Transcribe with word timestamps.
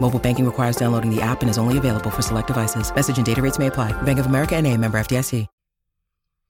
Mobile 0.00 0.18
banking 0.18 0.46
requires 0.46 0.76
downloading 0.76 1.14
the 1.14 1.20
app 1.20 1.42
and 1.42 1.50
is 1.50 1.58
only 1.58 1.76
available 1.76 2.10
for 2.10 2.22
select 2.22 2.46
devices. 2.46 2.94
Message 2.94 3.18
and 3.18 3.26
data 3.26 3.42
rates 3.42 3.58
may 3.58 3.66
apply. 3.66 3.92
Bank 4.02 4.18
of 4.18 4.26
America 4.26 4.56
and 4.56 4.66
a 4.66 4.74
member 4.74 4.98
FDIC. 4.98 5.46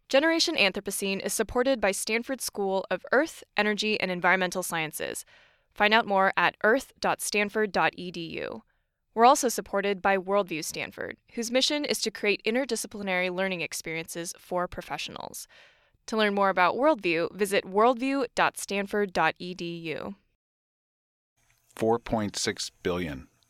Generation 0.09 0.57
Anthropocene 0.57 1.25
is 1.25 1.33
supported 1.35 1.81
by 1.83 1.91
Stanford 1.91 2.41
School 2.41 2.87
of 2.91 3.05
Earth, 3.13 3.45
Energy, 3.59 4.01
and 4.01 4.11
Environmental 4.11 4.63
Sciences. 4.63 5.27
Find 5.75 5.93
out 5.93 6.07
more 6.07 6.33
at 6.35 6.57
earth.stanford.edu. 6.65 8.63
We're 9.15 9.27
also 9.27 9.51
supported 9.51 10.01
by 10.01 10.17
Worldview 10.17 10.65
Stanford, 10.65 11.19
whose 11.35 11.51
mission 11.51 11.85
is 11.85 12.01
to 12.01 12.11
create 12.11 12.43
interdisciplinary 12.47 13.31
learning 13.31 13.61
experiences 13.61 14.33
for 14.39 14.67
professionals. 14.67 15.47
To 16.07 16.17
learn 16.17 16.35
more 16.35 16.49
about 16.49 16.77
Worldview, 16.77 17.37
visit 17.37 17.67
worldview.stanford.edu. 17.67 20.15
4.6 21.77 22.71
billion. 22.83 23.28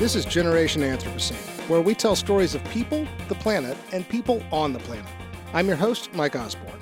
This 0.00 0.16
is 0.16 0.24
Generation 0.24 0.80
Anthropocene, 0.80 1.68
where 1.68 1.82
we 1.82 1.94
tell 1.94 2.16
stories 2.16 2.54
of 2.54 2.64
people, 2.70 3.06
the 3.28 3.34
planet, 3.34 3.76
and 3.92 4.08
people 4.08 4.42
on 4.50 4.72
the 4.72 4.78
planet. 4.78 5.04
I'm 5.52 5.66
your 5.66 5.76
host, 5.76 6.14
Mike 6.14 6.34
Osborne. 6.34 6.80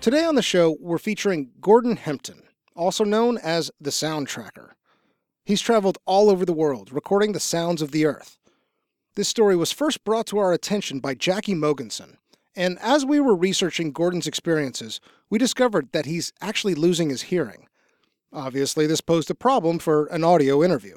Today 0.00 0.24
on 0.24 0.34
the 0.34 0.40
show, 0.40 0.78
we're 0.80 0.96
featuring 0.96 1.50
Gordon 1.60 1.96
Hempton, 1.96 2.44
also 2.74 3.04
known 3.04 3.36
as 3.36 3.70
the 3.78 3.92
Sound 3.92 4.26
Tracker. 4.26 4.74
He's 5.44 5.60
traveled 5.60 5.98
all 6.06 6.30
over 6.30 6.46
the 6.46 6.54
world, 6.54 6.90
recording 6.94 7.32
the 7.32 7.40
sounds 7.40 7.82
of 7.82 7.90
the 7.90 8.06
Earth. 8.06 8.38
This 9.16 9.28
story 9.28 9.54
was 9.54 9.70
first 9.70 10.02
brought 10.02 10.26
to 10.28 10.38
our 10.38 10.54
attention 10.54 11.00
by 11.00 11.12
Jackie 11.12 11.54
Mogensen, 11.54 12.16
and 12.56 12.78
as 12.80 13.04
we 13.04 13.20
were 13.20 13.36
researching 13.36 13.92
Gordon's 13.92 14.26
experiences, 14.26 14.98
we 15.28 15.36
discovered 15.36 15.90
that 15.92 16.06
he's 16.06 16.32
actually 16.40 16.74
losing 16.74 17.10
his 17.10 17.20
hearing. 17.20 17.68
Obviously, 18.32 18.86
this 18.86 19.02
posed 19.02 19.30
a 19.30 19.34
problem 19.34 19.78
for 19.78 20.06
an 20.06 20.24
audio 20.24 20.64
interview. 20.64 20.96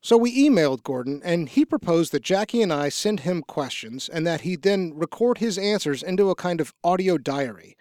So 0.00 0.16
we 0.16 0.48
emailed 0.48 0.84
Gordon, 0.84 1.20
and 1.24 1.48
he 1.48 1.64
proposed 1.64 2.12
that 2.12 2.22
Jackie 2.22 2.62
and 2.62 2.72
I 2.72 2.88
send 2.88 3.20
him 3.20 3.42
questions 3.42 4.08
and 4.08 4.26
that 4.26 4.42
he 4.42 4.54
then 4.54 4.92
record 4.94 5.38
his 5.38 5.58
answers 5.58 6.02
into 6.02 6.30
a 6.30 6.36
kind 6.36 6.60
of 6.60 6.72
audio 6.84 7.18
diary. 7.18 7.76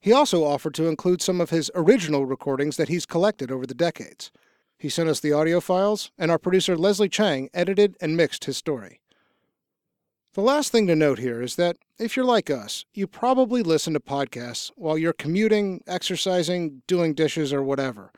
He 0.00 0.12
also 0.12 0.44
offered 0.44 0.74
to 0.74 0.86
include 0.86 1.20
some 1.20 1.40
of 1.40 1.50
his 1.50 1.70
original 1.74 2.24
recordings 2.24 2.76
that 2.76 2.88
he's 2.88 3.06
collected 3.06 3.50
over 3.50 3.66
the 3.66 3.74
decades. 3.74 4.30
He 4.78 4.88
sent 4.88 5.08
us 5.08 5.18
the 5.18 5.32
audio 5.32 5.60
files, 5.60 6.12
and 6.16 6.30
our 6.30 6.38
producer 6.38 6.76
Leslie 6.76 7.08
Chang 7.08 7.50
edited 7.52 7.96
and 8.00 8.16
mixed 8.16 8.44
his 8.44 8.56
story. 8.56 9.00
The 10.34 10.40
last 10.40 10.70
thing 10.70 10.86
to 10.86 10.94
note 10.94 11.18
here 11.18 11.42
is 11.42 11.56
that 11.56 11.78
if 11.98 12.14
you're 12.14 12.24
like 12.24 12.48
us, 12.48 12.84
you 12.94 13.08
probably 13.08 13.64
listen 13.64 13.92
to 13.94 14.00
podcasts 14.00 14.70
while 14.76 14.96
you're 14.96 15.12
commuting, 15.12 15.82
exercising, 15.88 16.82
doing 16.86 17.14
dishes, 17.14 17.52
or 17.52 17.60
whatever. 17.60 18.12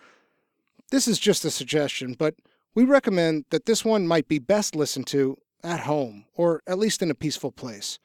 This 0.91 1.09
is 1.09 1.19
just 1.19 1.47
a 1.47 1.51
suggestion, 1.51 2.15
but 2.19 2.35
we 2.75 2.85
recommend 2.85 3.45
that 3.51 3.67
this 3.67 3.85
one 3.85 4.07
might 4.07 4.29
be 4.29 4.39
best 4.39 4.75
listened 4.75 5.07
to 5.09 5.37
at 5.63 5.81
home, 5.81 6.25
or 6.35 6.63
at 6.67 6.79
least 6.79 7.03
in 7.03 7.11
a 7.11 7.15
peaceful 7.15 7.53
place. 7.53 7.99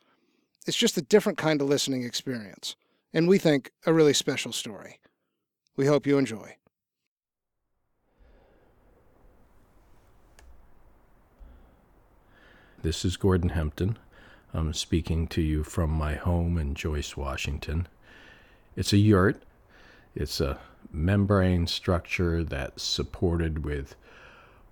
It's 0.65 0.77
just 0.77 0.97
a 0.97 1.01
different 1.01 1.37
kind 1.37 1.61
of 1.61 1.69
listening 1.69 2.03
experience, 2.03 2.75
and 3.13 3.27
we 3.27 3.37
think 3.37 3.71
a 3.85 3.93
really 3.93 4.13
special 4.13 4.51
story. 4.51 4.99
We 5.75 5.85
hope 5.85 6.07
you 6.07 6.17
enjoy. 6.17 6.55
This 12.81 13.03
is 13.03 13.17
Gordon 13.17 13.49
Hempton. 13.49 13.97
I'm 14.53 14.73
speaking 14.73 15.27
to 15.27 15.41
you 15.41 15.63
from 15.63 15.89
my 15.89 16.15
home 16.15 16.57
in 16.57 16.75
Joyce, 16.75 17.17
Washington. 17.17 17.87
It's 18.75 18.93
a 18.93 18.97
yurt. 18.97 19.41
It's 20.13 20.39
a 20.39 20.59
membrane 20.91 21.67
structure 21.67 22.43
that's 22.43 22.83
supported 22.83 23.65
with 23.65 23.95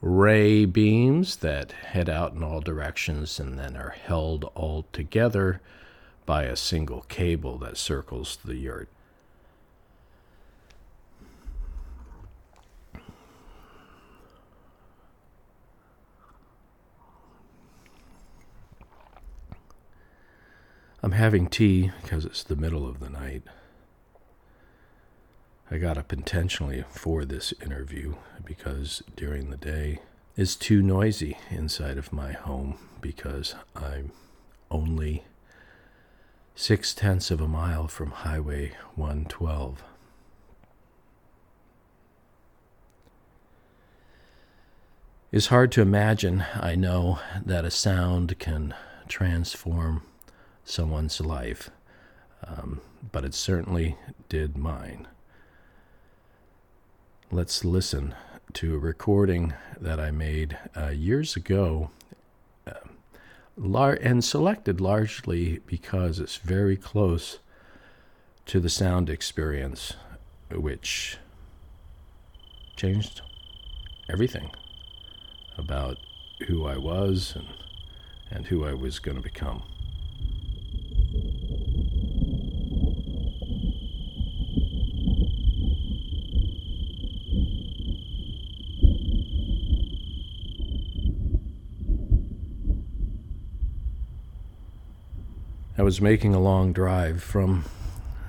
ray 0.05 0.65
beams 0.65 1.37
that 1.37 1.71
head 1.71 2.09
out 2.09 2.33
in 2.33 2.43
all 2.43 2.59
directions 2.59 3.39
and 3.39 3.57
then 3.57 3.77
are 3.77 3.91
held 3.91 4.43
all 4.53 4.85
together 4.91 5.61
by 6.25 6.43
a 6.43 6.57
single 6.57 7.03
cable 7.07 7.57
that 7.57 7.77
circles 7.77 8.37
the 8.43 8.55
yurt. 8.55 8.89
I'm 21.01 21.13
having 21.13 21.47
tea 21.47 21.91
because 22.01 22.25
it's 22.25 22.43
the 22.43 22.57
middle 22.57 22.85
of 22.85 22.99
the 22.99 23.09
night. 23.09 23.43
I 25.73 25.79
got 25.79 25.97
up 25.97 26.13
intentionally 26.13 26.83
for 26.91 27.25
this 27.25 27.51
interview 27.59 28.13
because 28.45 29.01
during 29.15 29.49
the 29.49 29.57
day 29.57 30.01
it's 30.37 30.55
too 30.55 30.83
noisy 30.83 31.35
inside 31.49 31.97
of 31.97 32.13
my 32.13 32.31
home 32.31 32.77
because 33.01 33.55
I'm 33.75 34.11
only 34.69 35.23
six 36.53 36.93
tenths 36.93 37.31
of 37.31 37.41
a 37.41 37.47
mile 37.47 37.87
from 37.87 38.11
Highway 38.11 38.73
112. 38.93 39.83
It's 45.31 45.47
hard 45.47 45.71
to 45.71 45.81
imagine, 45.81 46.45
I 46.53 46.75
know, 46.75 47.17
that 47.43 47.65
a 47.65 47.71
sound 47.71 48.37
can 48.37 48.75
transform 49.07 50.03
someone's 50.63 51.19
life, 51.19 51.71
um, 52.45 52.79
but 53.11 53.25
it 53.25 53.33
certainly 53.33 53.97
did 54.29 54.55
mine. 54.55 55.07
Let's 57.33 57.65
listen 57.65 58.13
to 58.53 58.75
a 58.75 58.77
recording 58.77 59.55
that 59.81 59.99
I 59.99 60.11
made 60.11 60.55
uh, 60.77 60.89
years 60.89 61.35
ago 61.35 61.89
uh, 62.67 62.73
lar- 63.57 63.97
and 63.99 64.23
selected 64.23 64.79
largely 64.79 65.57
because 65.65 66.19
it's 66.19 66.35
very 66.35 66.77
close 66.77 67.39
to 68.45 68.59
the 68.59 68.69
sound 68.69 69.09
experience, 69.09 69.93
which 70.51 71.17
changed 72.75 73.21
everything 74.07 74.51
about 75.57 75.97
who 76.45 76.67
I 76.67 76.77
was 76.77 77.33
and, 77.35 77.47
and 78.29 78.45
who 78.45 78.63
I 78.63 78.75
was 78.75 78.99
going 78.99 79.17
to 79.17 79.23
become. 79.23 79.63
I 95.83 95.85
was 95.85 95.99
making 95.99 96.33
a 96.33 96.39
long 96.39 96.71
drive 96.71 97.21
from 97.21 97.65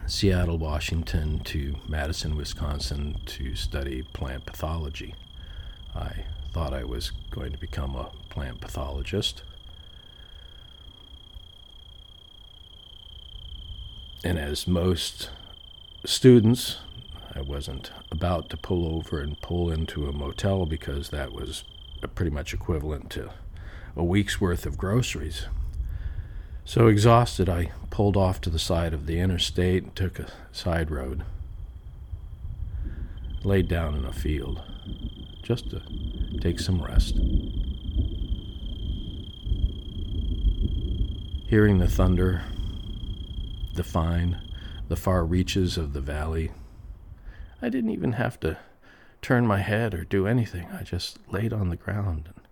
Seattle, 0.08 0.58
Washington 0.58 1.38
to 1.44 1.76
Madison, 1.88 2.36
Wisconsin 2.36 3.20
to 3.26 3.54
study 3.54 4.02
plant 4.12 4.44
pathology. 4.44 5.14
I 5.94 6.24
thought 6.52 6.74
I 6.74 6.82
was 6.82 7.12
going 7.30 7.52
to 7.52 7.56
become 7.56 7.94
a 7.94 8.10
plant 8.28 8.60
pathologist. 8.60 9.44
And 14.24 14.36
as 14.36 14.66
most 14.66 15.30
students, 16.04 16.78
I 17.36 17.40
wasn't 17.40 17.92
about 18.10 18.48
to 18.50 18.56
pull 18.56 18.96
over 18.96 19.20
and 19.20 19.40
pull 19.40 19.70
into 19.70 20.08
a 20.08 20.12
motel 20.12 20.66
because 20.66 21.10
that 21.10 21.30
was 21.30 21.62
pretty 22.16 22.32
much 22.32 22.52
equivalent 22.52 23.10
to 23.10 23.30
a 23.94 24.02
week's 24.02 24.40
worth 24.40 24.66
of 24.66 24.76
groceries. 24.76 25.46
So 26.66 26.86
exhausted, 26.86 27.48
I 27.48 27.72
pulled 27.90 28.16
off 28.16 28.40
to 28.42 28.50
the 28.50 28.58
side 28.58 28.94
of 28.94 29.06
the 29.06 29.20
interstate 29.20 29.82
and 29.84 29.94
took 29.94 30.18
a 30.18 30.32
side 30.50 30.90
road. 30.90 31.22
Laid 33.42 33.68
down 33.68 33.94
in 33.94 34.04
a 34.06 34.12
field 34.12 34.62
just 35.42 35.70
to 35.70 35.82
take 36.40 36.58
some 36.58 36.82
rest. 36.82 37.16
Hearing 41.46 41.78
the 41.78 41.88
thunder 41.88 42.42
define 43.74 44.40
the 44.88 44.96
far 44.96 45.24
reaches 45.24 45.76
of 45.76 45.92
the 45.92 46.00
valley, 46.00 46.50
I 47.60 47.68
didn't 47.68 47.90
even 47.90 48.12
have 48.12 48.40
to 48.40 48.58
turn 49.20 49.46
my 49.46 49.60
head 49.60 49.94
or 49.94 50.04
do 50.04 50.26
anything. 50.26 50.66
I 50.72 50.82
just 50.82 51.18
laid 51.30 51.52
on 51.52 51.68
the 51.68 51.76
ground 51.76 52.30
and 52.34 52.43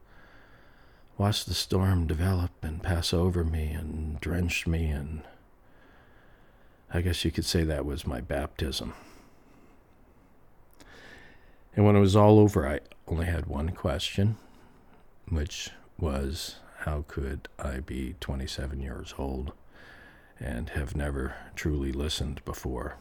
watched 1.18 1.46
the 1.46 1.54
storm 1.54 2.06
develop 2.06 2.50
and 2.62 2.82
pass 2.82 3.12
over 3.12 3.44
me 3.44 3.70
and 3.70 4.20
drench 4.20 4.66
me, 4.66 4.86
and 4.86 5.22
I 6.92 7.00
guess 7.00 7.24
you 7.24 7.30
could 7.30 7.44
say 7.44 7.64
that 7.64 7.84
was 7.84 8.06
my 8.06 8.20
baptism. 8.20 8.94
And 11.74 11.86
when 11.86 11.96
it 11.96 12.00
was 12.00 12.16
all 12.16 12.38
over, 12.38 12.68
I 12.68 12.80
only 13.08 13.26
had 13.26 13.46
one 13.46 13.70
question, 13.70 14.36
which 15.28 15.70
was 15.98 16.56
how 16.80 17.04
could 17.08 17.48
I 17.58 17.80
be 17.80 18.16
27 18.20 18.80
years 18.80 19.14
old 19.16 19.52
and 20.40 20.70
have 20.70 20.96
never 20.96 21.34
truly 21.54 21.92
listened 21.92 22.44
before? 22.44 22.96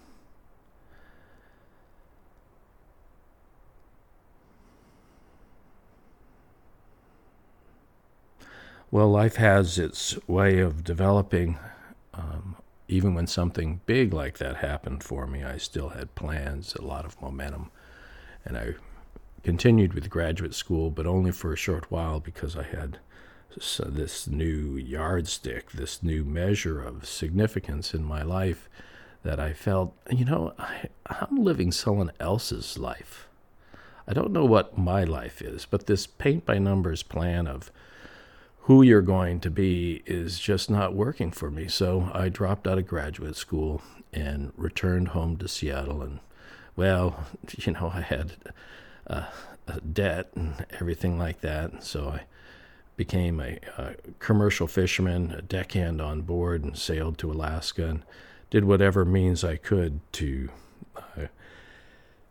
Well, 8.94 9.10
life 9.10 9.38
has 9.38 9.80
its 9.80 10.20
way 10.28 10.60
of 10.60 10.84
developing. 10.84 11.58
Um, 12.14 12.58
even 12.90 13.14
when 13.14 13.26
something 13.26 13.80
big 13.86 14.14
like 14.14 14.38
that 14.40 14.58
happened 14.58 15.02
for 15.02 15.26
me, 15.26 15.46
I 15.46 15.56
still 15.58 15.90
had 15.90 16.14
plans, 16.14 16.76
a 16.76 16.82
lot 16.82 17.06
of 17.06 17.20
momentum, 17.22 17.72
and 18.44 18.58
I 18.58 18.74
continued 19.44 19.94
with 19.94 20.10
graduate 20.10 20.54
school, 20.54 20.92
but 20.92 21.08
only 21.08 21.32
for 21.32 21.54
a 21.54 21.58
short 21.58 21.90
while 21.90 22.20
because 22.20 22.58
I 22.58 22.64
had 22.64 23.00
this 23.56 24.28
new 24.28 24.76
yardstick, 24.76 25.72
this 25.72 26.04
new 26.04 26.26
measure 26.26 26.82
of 26.84 27.08
significance 27.08 27.94
in 27.94 28.04
my 28.04 28.24
life 28.24 28.68
that 29.24 29.40
I 29.40 29.54
felt, 29.54 29.96
you 30.10 30.26
know, 30.26 30.54
I, 30.60 30.88
I'm 31.06 31.38
living 31.38 31.72
someone 31.72 32.12
else's 32.20 32.78
life. 32.78 33.30
I 34.06 34.12
don't 34.12 34.34
know 34.34 34.46
what 34.46 34.78
my 34.78 35.06
life 35.06 35.42
is, 35.42 35.66
but 35.66 35.86
this 35.86 36.08
paint 36.08 36.46
by 36.46 36.58
numbers 36.58 37.04
plan 37.04 37.48
of 37.48 37.72
who 38.64 38.82
you're 38.82 39.02
going 39.02 39.40
to 39.40 39.50
be 39.50 40.04
is 40.06 40.40
just 40.40 40.70
not 40.70 40.94
working 40.94 41.32
for 41.32 41.50
me. 41.50 41.68
So 41.68 42.12
I 42.14 42.30
dropped 42.30 42.68
out 42.68 42.78
of 42.78 42.88
graduate 42.88 43.36
school 43.36 43.82
and 44.14 44.52
returned 44.56 45.10
home 45.10 45.38
to 45.38 45.48
Seattle. 45.48 46.02
And, 46.02 46.20
well, 46.76 47.26
you 47.58 47.74
know, 47.74 47.92
I 47.94 48.02
had 48.02 48.34
uh, 49.08 49.26
a 49.68 49.82
debt 49.82 50.32
and 50.36 50.66
everything 50.80 51.18
like 51.18 51.42
that. 51.42 51.72
and 51.72 51.84
So 51.84 52.10
I 52.10 52.22
became 52.96 53.40
a, 53.40 53.58
a, 53.78 53.96
commercial 54.20 54.68
fisherman, 54.68 55.32
a 55.32 55.42
deckhand 55.42 56.00
on 56.00 56.22
board, 56.22 56.64
and 56.64 56.78
sailed 56.78 57.18
to 57.18 57.32
Alaska 57.32 57.88
and 57.88 58.04
did 58.52 58.66
whatever 58.66 59.06
means 59.06 59.44
I 59.44 59.56
could 59.56 60.02
to 60.14 60.50
uh, 60.96 61.28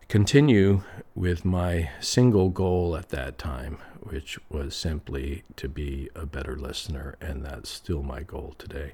continue 0.06 0.82
with 1.14 1.44
my 1.44 1.90
single 2.00 2.50
goal 2.50 2.96
at 2.96 3.08
that 3.08 3.36
time, 3.38 3.78
which 4.00 4.38
was 4.48 4.74
simply 4.74 5.44
to 5.56 5.68
be 5.68 6.08
a 6.14 6.26
better 6.26 6.56
listener, 6.56 7.16
and 7.20 7.44
that's 7.44 7.68
still 7.68 8.02
my 8.02 8.22
goal 8.22 8.54
today. 8.58 8.92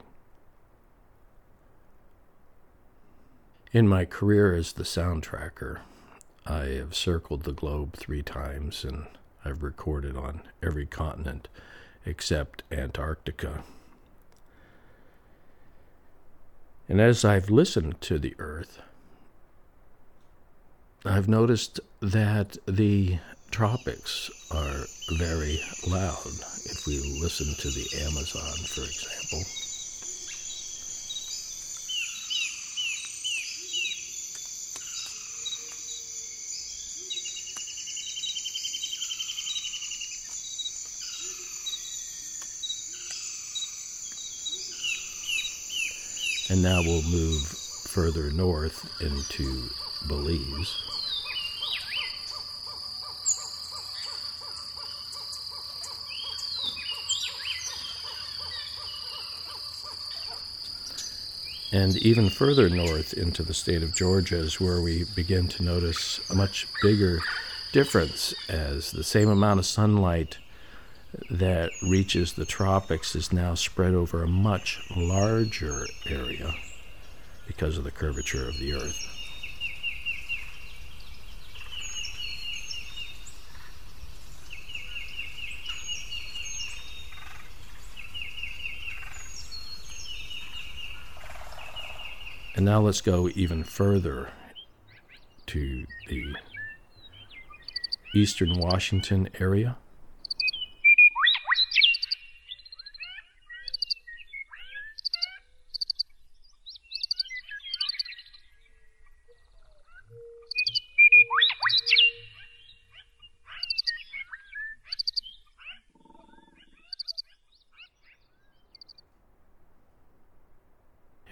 In 3.73 3.89
my 3.89 4.05
career 4.05 4.55
as 4.55 4.73
the 4.73 4.85
sound 4.85 5.23
tracker, 5.23 5.81
I 6.47 6.67
have 6.67 6.95
circled 6.95 7.43
the 7.43 7.53
globe 7.53 7.95
three 7.95 8.23
times 8.23 8.85
and 8.85 9.07
I've 9.45 9.63
recorded 9.63 10.17
on 10.17 10.43
every 10.63 10.87
continent 10.87 11.49
except 12.05 12.63
Antarctica. 12.71 13.65
And 16.89 17.01
as 17.01 17.25
I've 17.25 17.51
listened 17.51 18.01
to 18.03 18.19
the 18.19 18.35
Earth, 18.39 18.81
I've 21.05 21.29
noticed 21.29 21.81
that 22.01 22.57
the 22.67 23.19
tropics 23.57 24.31
are 24.51 24.85
very 25.17 25.59
loud. 25.87 26.27
If 26.67 26.87
we 26.87 26.99
listen 27.23 27.55
to 27.55 27.71
the 27.71 27.89
Amazon, 28.03 28.53
for 28.67 28.83
example, 28.83 29.45
and 46.51 46.63
now 46.63 46.83
we'll 46.83 47.01
move 47.11 47.41
further 47.89 48.31
north 48.33 48.87
into 49.01 49.71
Belize. 50.07 50.96
And 61.77 61.95
even 61.99 62.31
further 62.31 62.71
north 62.71 63.13
into 63.13 63.43
the 63.43 63.53
state 63.53 63.83
of 63.83 63.95
Georgia 63.95 64.39
is 64.39 64.59
where 64.59 64.81
we 64.81 65.05
begin 65.15 65.47
to 65.49 65.63
notice 65.63 66.19
a 66.31 66.35
much 66.35 66.67
bigger 66.81 67.21
difference 67.71 68.33
as 68.49 68.93
the 68.93 69.05
same 69.05 69.29
amount 69.29 69.61
of 69.61 69.67
sunlight 69.67 70.39
that 71.31 71.71
reaches 71.83 72.33
the 72.33 72.47
tropics 72.47 73.15
is 73.15 73.31
now 73.31 73.55
spread 73.55 73.93
over 73.93 74.23
a 74.23 74.27
much 74.27 74.81
larger 74.97 75.85
area 76.07 76.55
because 77.47 77.77
of 77.77 77.85
the 77.85 77.91
curvature 77.91 78.49
of 78.49 78.59
the 78.59 78.73
earth. 78.73 79.16
And 92.57 92.65
now 92.65 92.81
let's 92.81 93.03
go 93.03 93.29
even 93.35 93.65
further 93.65 94.31
to 95.49 95.85
the 96.09 96.35
eastern 98.15 98.59
Washington 98.59 99.29
area. 99.39 99.77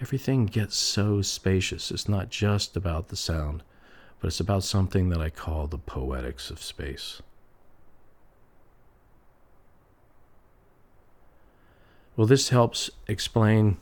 Everything 0.05 0.45
gets 0.45 0.75
so 0.75 1.19
spacious. 1.23 1.89
It's 1.89 2.07
not 2.07 2.29
just 2.29 2.77
about 2.77 3.07
the 3.07 3.15
sound, 3.15 3.63
but 4.19 4.27
it's 4.27 4.39
about 4.39 4.63
something 4.63 5.09
that 5.09 5.19
I 5.19 5.31
call 5.31 5.65
the 5.65 5.79
poetics 5.79 6.51
of 6.51 6.61
space. 6.61 7.23
Well, 12.15 12.27
this 12.27 12.49
helps 12.49 12.91
explain 13.07 13.77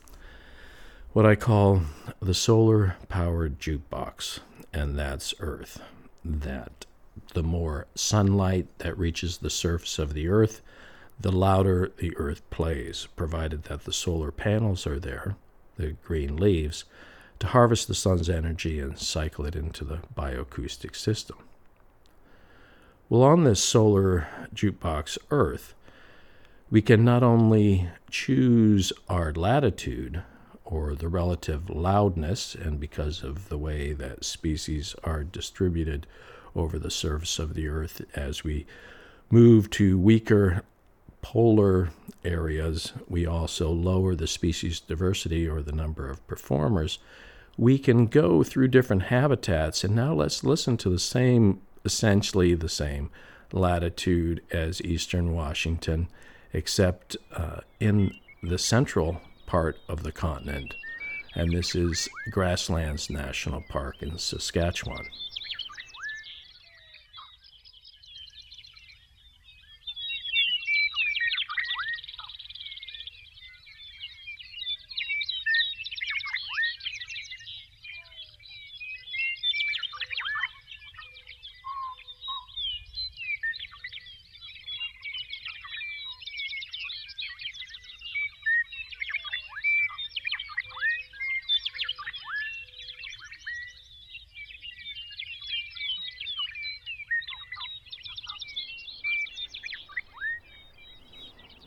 what 1.12 1.26
I 1.26 1.36
call 1.36 1.82
the 2.22 2.34
solar 2.34 2.96
powered 3.10 3.60
jukebox, 3.60 4.40
and 4.72 4.98
that's 4.98 5.34
Earth. 5.42 5.82
That 6.24 6.86
the 7.34 7.44
more 7.44 7.86
sunlight 7.96 8.68
that 8.78 8.98
reaches 8.98 9.40
the 9.40 9.50
surface 9.50 10.00
of 10.00 10.14
the 10.14 10.30
Earth, 10.30 10.62
the 11.20 11.34
louder 11.34 11.92
the 11.98 12.16
earth 12.16 12.50
plays, 12.50 13.10
provided 13.18 13.64
that 13.64 13.84
the 13.84 13.92
solar 13.92 14.32
panels 14.32 14.88
are 14.88 15.00
there, 15.00 15.36
the 15.78 15.96
green 16.04 16.38
leaves, 16.38 16.86
to 17.40 17.48
harvest 17.48 17.88
the 17.88 17.96
sun's 17.96 18.30
energy 18.30 18.80
and 18.80 18.98
cycle 18.98 19.46
it 19.46 19.56
into 19.56 19.84
the 19.84 20.00
bioacoustic 20.16 20.96
system. 20.96 21.38
Well, 23.10 23.24
on 23.24 23.44
this 23.44 23.64
solar 23.64 24.28
jukebox 24.56 25.18
Earth, 25.30 25.74
we 26.72 26.82
can 26.82 27.04
not 27.04 27.22
only 27.22 27.90
choose 28.10 28.94
our 29.08 29.32
latitude 29.34 30.24
or 30.66 30.96
the 30.96 31.10
relative 31.10 31.70
loudness, 31.70 32.56
and 32.56 32.80
because 32.80 33.22
of 33.22 33.50
the 33.50 33.58
way 33.58 33.94
that 33.94 34.24
species 34.24 34.96
are 35.04 35.24
distributed 35.24 36.08
over 36.56 36.80
the 36.80 36.90
surface 36.90 37.38
of 37.38 37.54
the 37.54 37.68
Earth 37.68 38.02
as 38.16 38.44
we 38.44 38.66
move 39.30 39.70
to 39.72 40.00
weaker 40.00 40.64
polar 41.24 41.90
areas, 42.24 42.94
we 43.10 43.26
also 43.26 43.72
lower 43.72 44.14
the 44.14 44.28
species 44.28 44.80
diversity 44.80 45.48
or 45.48 45.64
the 45.64 45.72
number 45.72 46.08
of 46.08 46.26
performers. 46.28 47.00
We 47.58 47.80
can 47.80 48.06
go 48.06 48.44
through 48.44 48.68
different 48.68 49.04
habitats, 49.04 49.84
and 49.84 49.96
now 49.96 50.14
let's 50.14 50.44
listen 50.44 50.78
to 50.78 50.90
the 50.90 51.00
same, 51.00 51.62
essentially 51.84 52.54
the 52.54 52.70
same 52.70 53.10
latitude 53.52 54.42
as 54.52 54.82
eastern 54.82 55.34
Washington 55.34 56.08
except 56.54 57.18
uh, 57.32 57.62
in 57.80 58.14
the 58.44 58.58
central 58.58 59.22
part 59.48 59.78
of 59.88 60.04
the 60.04 60.12
continent. 60.12 60.76
And 61.36 61.52
this 61.52 61.74
is 61.74 62.08
Grasslands 62.30 63.10
National 63.10 63.64
Park 63.70 63.96
in 64.02 64.20
Saskatchewan. 64.20 65.06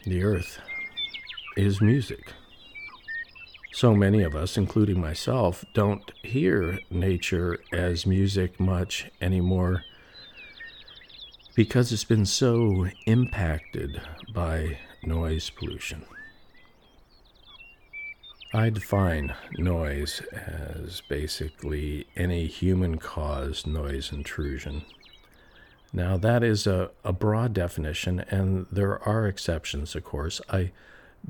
The 0.07 0.23
earth 0.23 0.61
is 1.57 1.81
music. 1.81 2.33
So 3.73 3.93
many 3.93 4.23
of 4.23 4.37
us, 4.37 4.57
including 4.57 5.01
myself, 5.01 5.65
don't 5.75 6.13
hear 6.23 6.79
nature 6.91 7.59
as 7.73 8.07
music 8.07 8.61
much 8.61 9.11
anymore 9.21 9.83
because 11.57 11.91
it's 11.91 12.05
been 12.05 12.25
so 12.25 12.87
impacted 13.07 14.01
by 14.33 14.79
noise 15.03 15.51
pollution. 15.51 16.05
I 18.55 18.71
define 18.71 19.35
noise 19.59 20.23
as 20.31 21.03
basically 21.09 22.07
any 22.15 22.47
human 22.47 22.99
caused 22.99 23.67
noise 23.67 24.13
intrusion 24.13 24.85
now, 25.97 26.19
that 26.19 26.43
is 26.43 26.67
a, 26.67 26.91
a 27.05 27.13
broad 27.15 27.55
definition, 27.55 28.21
and 28.29 28.67
there 28.71 29.03
are 29.09 29.27
exceptions, 29.27 29.95
of 29.95 30.05
course. 30.05 30.43
I 30.51 30.73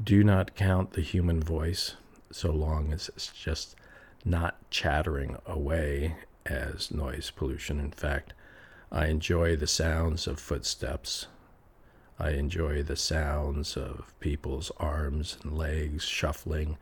do 0.02 0.24
not 0.24 0.56
count 0.56 0.94
the 0.94 1.02
human 1.02 1.40
voice 1.40 1.94
so 2.32 2.50
long 2.50 2.92
as 2.92 3.08
it's 3.10 3.28
just 3.28 3.76
not 4.24 4.56
chattering 4.68 5.36
away 5.46 6.16
as 6.44 6.90
noise 6.90 7.30
pollution. 7.30 7.78
In 7.78 7.92
fact, 7.92 8.32
I 8.90 9.06
enjoy 9.06 9.54
the 9.54 9.68
sounds 9.68 10.26
of 10.26 10.40
footsteps. 10.40 11.28
I 12.18 12.30
enjoy 12.30 12.82
the 12.82 12.96
sounds 12.96 13.76
of 13.76 14.12
people's 14.18 14.72
arms 14.78 15.38
and 15.44 15.56
legs 15.56 16.02
shuffling. 16.02 16.76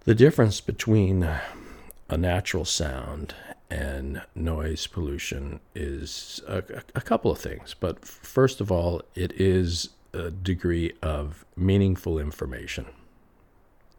The 0.00 0.14
difference 0.14 0.60
between 0.60 1.22
a 1.22 2.18
natural 2.18 2.66
sound 2.66 3.34
and 3.70 4.22
noise 4.34 4.86
pollution 4.86 5.60
is 5.74 6.40
a, 6.48 6.58
a, 6.94 7.00
couple 7.00 7.30
of 7.30 7.38
things. 7.38 7.74
But 7.78 8.04
first 8.04 8.60
of 8.60 8.72
all, 8.72 9.02
it 9.14 9.32
is 9.40 9.90
a 10.12 10.30
degree 10.30 10.92
of 11.02 11.44
meaningful 11.56 12.18
information. 12.18 12.86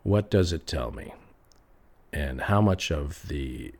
What 0.03 0.29
does 0.29 0.51
it 0.51 0.67
tell 0.67 0.91
me? 0.91 1.13
And 2.11 2.41
how 2.41 2.59
much 2.59 2.91
of 2.91 3.27
the 3.29 3.73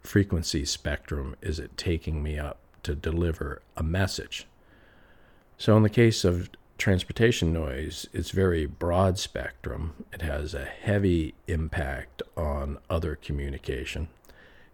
frequency 0.00 0.64
spectrum 0.64 1.36
is 1.42 1.58
it 1.58 1.76
taking 1.76 2.22
me 2.22 2.38
up 2.38 2.58
to 2.84 2.94
deliver 2.94 3.60
a 3.76 3.82
message? 3.82 4.46
So, 5.58 5.76
in 5.76 5.82
the 5.82 5.90
case 5.90 6.24
of 6.24 6.48
transportation 6.78 7.52
noise, 7.52 8.06
it's 8.12 8.30
very 8.30 8.66
broad 8.66 9.18
spectrum. 9.18 10.04
It 10.12 10.22
has 10.22 10.54
a 10.54 10.64
heavy 10.64 11.34
impact 11.46 12.22
on 12.36 12.78
other 12.88 13.14
communication 13.16 14.08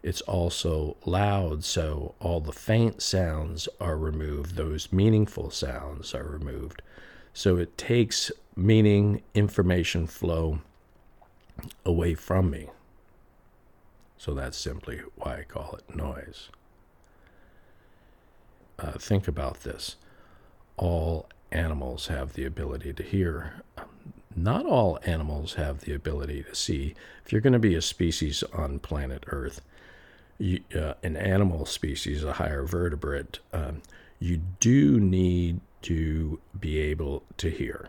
it's 0.03 0.21
also 0.23 0.97
loud, 1.05 1.65
so 1.65 2.15
all 2.21 2.41
the 2.41 2.53
faint 2.53 3.03
sounds 3.03 3.69
are 3.81 3.97
removed, 3.97 4.57
those 4.57 4.93
meaningful 4.93 5.51
sounds 5.51 6.15
are 6.15 6.25
removed. 6.25 6.83
So 7.33 7.57
it 7.57 7.77
takes 7.77 8.33
meaning, 8.57 9.23
information 9.35 10.07
flow 10.07 10.61
away 11.85 12.15
from 12.15 12.51
me. 12.51 12.69
So 14.19 14.35
that's 14.35 14.59
simply 14.59 15.01
why 15.17 15.39
I 15.39 15.43
call 15.43 15.75
it 15.77 15.97
noise. 15.97 16.49
Uh, 18.79 18.93
think 18.93 19.29
about 19.29 19.61
this. 19.61 19.97
All 20.77 21.29
animals 21.53 22.07
have 22.07 22.33
the 22.33 22.45
ability 22.45 22.93
to 22.95 23.03
hear. 23.03 23.63
Not 24.35 24.65
all 24.65 24.99
animals 25.05 25.55
have 25.55 25.81
the 25.81 25.95
ability 25.95 26.43
to 26.45 26.55
see. 26.55 26.95
If 27.25 27.33
you're 27.33 27.41
going 27.41 27.53
to 27.53 27.59
be 27.59 27.75
a 27.75 27.83
species 27.83 28.43
on 28.53 28.79
planet 28.79 29.25
Earth, 29.29 29.61
you, 30.41 30.61
uh, 30.75 30.95
an 31.03 31.17
animal 31.17 31.67
species, 31.67 32.25
a 32.25 32.33
higher 32.35 32.65
vertebrate, 32.65 33.41
um, 33.53 33.83
you 34.19 34.41
do 34.59 34.99
need 34.99 35.61
to 35.83 36.41
be 36.59 36.79
able 36.79 37.23
to 37.37 37.51
hear. 37.51 37.89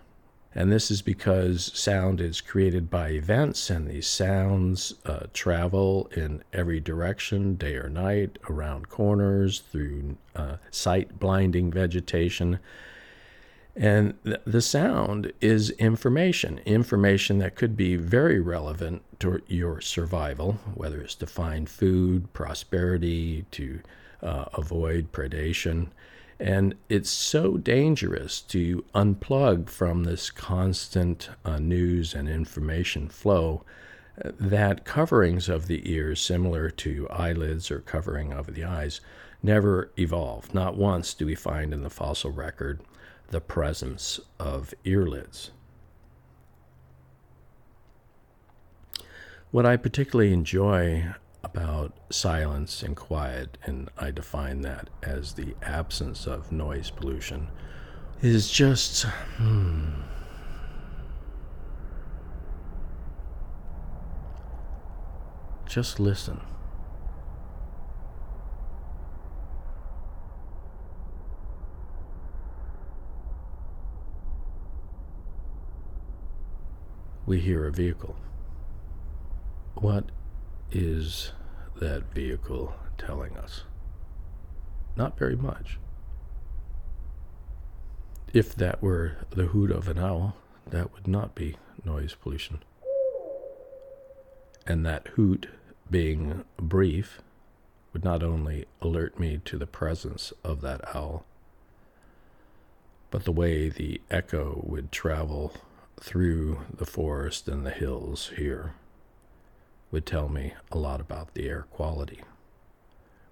And 0.53 0.69
this 0.69 0.91
is 0.91 1.01
because 1.01 1.71
sound 1.73 2.19
is 2.19 2.41
created 2.41 2.89
by 2.89 3.11
events, 3.11 3.69
and 3.69 3.87
these 3.87 4.07
sounds 4.07 4.93
uh, 5.05 5.27
travel 5.33 6.09
in 6.13 6.43
every 6.51 6.81
direction, 6.81 7.55
day 7.55 7.75
or 7.75 7.87
night, 7.87 8.37
around 8.49 8.89
corners, 8.89 9.61
through 9.71 10.17
uh, 10.35 10.57
sight 10.69 11.19
blinding 11.19 11.71
vegetation. 11.71 12.59
And 13.75 14.15
th- 14.25 14.41
the 14.45 14.61
sound 14.61 15.31
is 15.39 15.69
information, 15.71 16.59
information 16.65 17.37
that 17.39 17.55
could 17.55 17.77
be 17.77 17.95
very 17.95 18.39
relevant 18.39 19.03
to 19.19 19.41
your 19.47 19.79
survival, 19.79 20.59
whether 20.75 21.01
it's 21.01 21.15
to 21.15 21.27
find 21.27 21.69
food, 21.69 22.33
prosperity, 22.33 23.45
to 23.51 23.79
uh, 24.21 24.45
avoid 24.53 25.11
predation. 25.11 25.87
And 26.39 26.75
it's 26.89 27.09
so 27.09 27.57
dangerous 27.57 28.41
to 28.41 28.83
unplug 28.95 29.69
from 29.69 30.03
this 30.03 30.31
constant 30.31 31.29
uh, 31.45 31.59
news 31.59 32.13
and 32.13 32.27
information 32.27 33.07
flow 33.07 33.63
uh, 34.23 34.31
that 34.39 34.83
coverings 34.83 35.47
of 35.47 35.67
the 35.67 35.89
ears, 35.89 36.19
similar 36.19 36.69
to 36.71 37.07
eyelids 37.09 37.71
or 37.71 37.79
covering 37.79 38.33
of 38.33 38.53
the 38.53 38.65
eyes, 38.65 38.99
never 39.43 39.91
evolved. 39.97 40.53
Not 40.53 40.75
once 40.75 41.13
do 41.13 41.25
we 41.25 41.35
find 41.35 41.73
in 41.73 41.83
the 41.83 41.89
fossil 41.89 42.31
record 42.31 42.81
the 43.31 43.41
presence 43.41 44.19
of 44.39 44.73
earlids. 44.85 45.51
What 49.51 49.65
I 49.65 49.77
particularly 49.77 50.33
enjoy 50.33 51.13
about 51.43 51.93
silence 52.09 52.83
and 52.83 52.95
quiet, 52.95 53.57
and 53.63 53.89
I 53.97 54.11
define 54.11 54.61
that 54.61 54.89
as 55.01 55.33
the 55.33 55.55
absence 55.61 56.27
of 56.27 56.51
noise 56.51 56.91
pollution, 56.91 57.49
is 58.21 58.51
just. 58.51 59.03
Hmm, 59.03 60.01
just 65.65 65.99
listen. 65.99 66.39
We 77.25 77.39
hear 77.39 77.65
a 77.65 77.71
vehicle. 77.71 78.15
What 79.75 80.05
is 80.71 81.31
that 81.79 82.13
vehicle 82.13 82.73
telling 82.97 83.37
us? 83.37 83.63
Not 84.95 85.17
very 85.17 85.35
much. 85.35 85.77
if 88.33 88.55
that 88.55 88.81
were 88.81 89.17
the 89.31 89.47
hoot 89.47 89.71
of 89.71 89.87
an 89.87 89.99
owl, 89.99 90.35
that 90.69 90.93
would 90.93 91.07
not 91.07 91.35
be 91.35 91.57
noise 91.83 92.15
pollution. 92.15 92.59
And 94.65 94.85
that 94.85 95.07
hoot, 95.09 95.49
being 95.89 96.45
brief, 96.57 97.21
would 97.91 98.03
not 98.03 98.23
only 98.23 98.65
alert 98.81 99.19
me 99.19 99.41
to 99.45 99.57
the 99.57 99.67
presence 99.67 100.31
of 100.43 100.61
that 100.61 100.95
owl, 100.95 101.25
but 103.09 103.25
the 103.25 103.31
way 103.33 103.67
the 103.67 103.99
echo 104.09 104.61
would 104.65 104.91
travel 104.91 105.53
through 105.99 106.61
the 106.73 106.85
forest 106.85 107.47
and 107.47 107.65
the 107.65 107.71
hills 107.71 108.31
here 108.37 108.73
would 109.91 110.05
tell 110.05 110.29
me 110.29 110.53
a 110.71 110.77
lot 110.77 111.01
about 111.01 111.33
the 111.33 111.49
air 111.49 111.65
quality, 111.71 112.21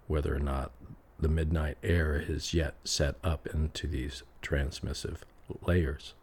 whether 0.07 0.35
or 0.35 0.39
not 0.39 0.71
the 1.19 1.27
midnight 1.27 1.77
air 1.83 2.15
is 2.15 2.53
yet 2.53 2.75
set 2.83 3.15
up 3.23 3.47
into 3.47 3.87
these 3.87 4.23
transmissive 4.41 5.17
layers. 5.65 6.13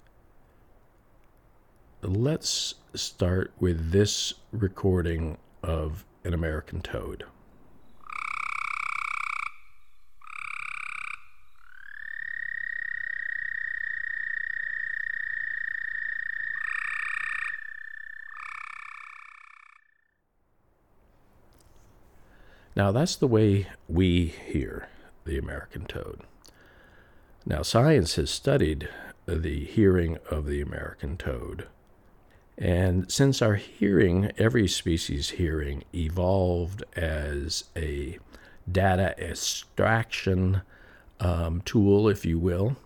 Let's 2.02 2.74
start 2.94 3.52
with 3.58 3.90
this 3.90 4.34
recording 4.52 5.38
of 5.62 6.04
an 6.24 6.34
American 6.34 6.80
toad. 6.80 7.24
Now, 22.76 22.92
that's 22.92 23.16
the 23.16 23.26
way 23.26 23.68
we 23.88 24.26
hear 24.26 24.88
the 25.24 25.38
American 25.38 25.86
toad. 25.86 26.20
Now, 27.46 27.62
science 27.62 28.16
has 28.16 28.30
studied 28.30 28.90
the 29.26 29.64
hearing 29.64 30.18
of 30.30 30.44
the 30.44 30.60
American 30.60 31.16
toad. 31.16 31.66
And 32.58 33.10
since 33.10 33.40
our 33.40 33.54
hearing, 33.54 34.30
every 34.36 34.68
species' 34.68 35.30
hearing, 35.30 35.84
evolved 35.94 36.84
as 36.94 37.64
a 37.74 38.18
data 38.70 39.14
extraction 39.18 40.60
um, 41.18 41.62
tool, 41.62 42.08
if 42.10 42.26
you 42.26 42.38
will, 42.38 42.76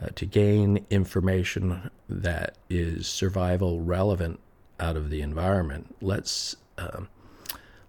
uh, 0.00 0.08
to 0.14 0.24
gain 0.24 0.86
information 0.88 1.90
that 2.08 2.56
is 2.70 3.06
survival 3.06 3.82
relevant 3.82 4.40
out 4.80 4.96
of 4.96 5.10
the 5.10 5.20
environment, 5.20 5.94
let's 6.00 6.56
um, 6.78 7.08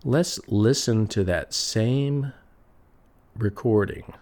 let's 0.03 0.39
listen 0.47 1.07
to 1.07 1.23
that 1.23 1.53
same 1.53 2.33
recording. 3.35 4.13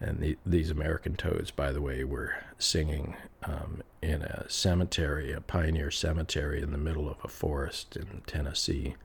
And 0.00 0.18
the, 0.20 0.36
these 0.44 0.70
American 0.70 1.16
toads, 1.16 1.50
by 1.50 1.72
the 1.72 1.80
way, 1.80 2.04
were 2.04 2.34
singing 2.58 3.16
um, 3.42 3.82
in 4.02 4.22
a 4.22 4.48
cemetery, 4.50 5.32
a 5.32 5.40
pioneer 5.40 5.90
cemetery 5.90 6.62
in 6.62 6.72
the 6.72 6.78
middle 6.78 7.08
of 7.08 7.16
a 7.24 7.28
forest 7.28 7.96
in 7.96 8.22
Tennessee 8.26 8.96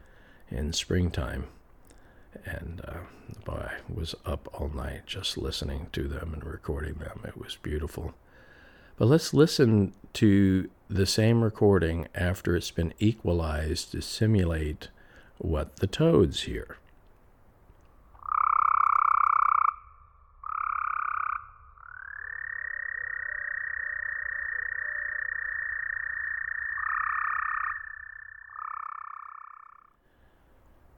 in 0.50 0.74
springtime. 0.74 1.46
And 2.46 2.82
uh, 2.86 3.00
boy, 3.46 3.70
I 3.70 3.94
was 3.94 4.14
up 4.26 4.50
all 4.54 4.70
night 4.70 5.06
just 5.06 5.38
listening 5.38 5.88
to 5.94 6.08
them 6.08 6.34
and 6.34 6.44
recording 6.44 6.96
them. 6.96 7.22
It 7.26 7.38
was 7.38 7.56
beautiful. 7.56 8.14
But 8.98 9.08
let's 9.08 9.34
listen 9.34 9.94
to 10.14 10.70
the 10.90 11.06
same 11.06 11.44
recording 11.44 12.08
after 12.14 12.58
it's 12.58 12.72
been 12.72 12.94
equalized 13.00 13.92
to 13.92 14.02
simulate 14.02 14.90
what 15.40 15.78
the 15.78 15.88
toads 15.88 16.44
hear. 16.44 16.78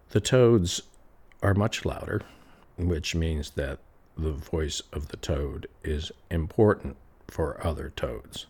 The 0.10 0.20
toads 0.20 0.82
are 1.42 1.54
much 1.54 1.86
louder, 1.86 2.22
which 2.78 3.16
means 3.16 3.52
that 3.52 3.80
the 4.18 4.32
voice 4.34 4.82
of 4.92 5.08
the 5.08 5.18
toad 5.18 5.68
is 5.84 6.12
important 6.30 6.98
for 7.30 7.66
other 7.66 7.94
toads. 7.96 8.48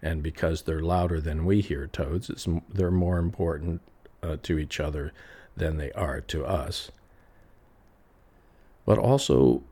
And 0.00 0.22
because 0.22 0.62
they're 0.62 0.82
louder 0.82 1.20
than 1.20 1.44
we 1.44 1.62
hear 1.62 1.88
toads, 1.88 2.46
they're 2.72 2.92
more 2.92 3.18
important 3.18 3.80
uh, 4.24 4.36
to 4.42 4.58
each 4.58 4.80
other 4.80 5.12
than 5.56 5.76
they 5.76 5.92
are 5.92 6.20
to 6.20 6.44
us. 6.44 6.90
But 8.86 8.98
also, 8.98 9.62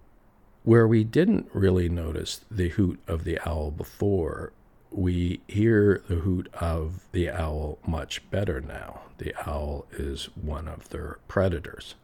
where 0.64 0.86
we 0.86 1.04
didn't 1.04 1.48
really 1.52 1.88
notice 1.88 2.40
the 2.50 2.68
hoot 2.70 3.00
of 3.08 3.24
the 3.24 3.38
owl 3.48 3.70
before, 3.70 4.52
we 4.90 5.40
hear 5.48 6.02
the 6.08 6.16
hoot 6.16 6.48
of 6.54 7.06
the 7.12 7.30
owl 7.30 7.78
much 7.86 8.28
better 8.30 8.60
now. 8.60 9.00
The 9.18 9.34
owl 9.46 9.86
is 9.92 10.26
one 10.36 10.68
of 10.68 10.90
their 10.90 11.18
predators. 11.28 11.94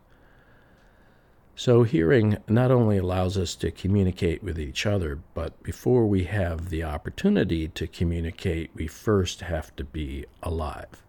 So, 1.54 1.82
hearing 1.82 2.38
not 2.48 2.70
only 2.70 2.98
allows 2.98 3.36
us 3.36 3.56
to 3.56 3.72
communicate 3.72 4.44
with 4.44 4.60
each 4.60 4.86
other, 4.86 5.18
but 5.34 5.60
before 5.62 6.06
we 6.06 6.24
have 6.24 6.68
the 6.68 6.84
opportunity 6.84 7.66
to 7.68 7.88
communicate, 7.88 8.70
we 8.74 8.86
first 8.86 9.40
have 9.40 9.74
to 9.74 9.82
be 9.82 10.24
alive. 10.40 11.02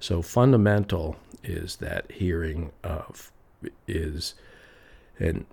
So 0.00 0.22
fundamental 0.22 1.16
is 1.42 1.76
that 1.76 2.10
hearing 2.10 2.72
of 2.84 3.32
is 3.86 4.34
an 5.18 5.46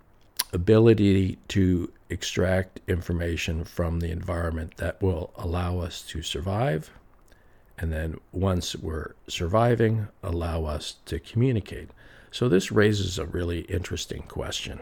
ability 0.54 1.38
to 1.48 1.92
extract 2.10 2.80
information 2.88 3.64
from 3.64 4.00
the 4.00 4.12
environment 4.12 4.78
that 4.78 5.02
will 5.02 5.32
allow 5.36 5.80
us 5.80 6.02
to 6.04 6.22
survive. 6.22 6.92
And 7.78 7.92
then 7.92 8.20
once 8.32 8.76
we're 8.76 9.14
surviving 9.28 10.08
allow 10.24 10.66
us 10.66 10.96
to 11.06 11.20
communicate. 11.20 11.90
So 12.32 12.48
this 12.48 12.72
raises 12.72 13.18
a 13.18 13.26
really 13.26 13.62
interesting 13.62 14.24
question. 14.24 14.82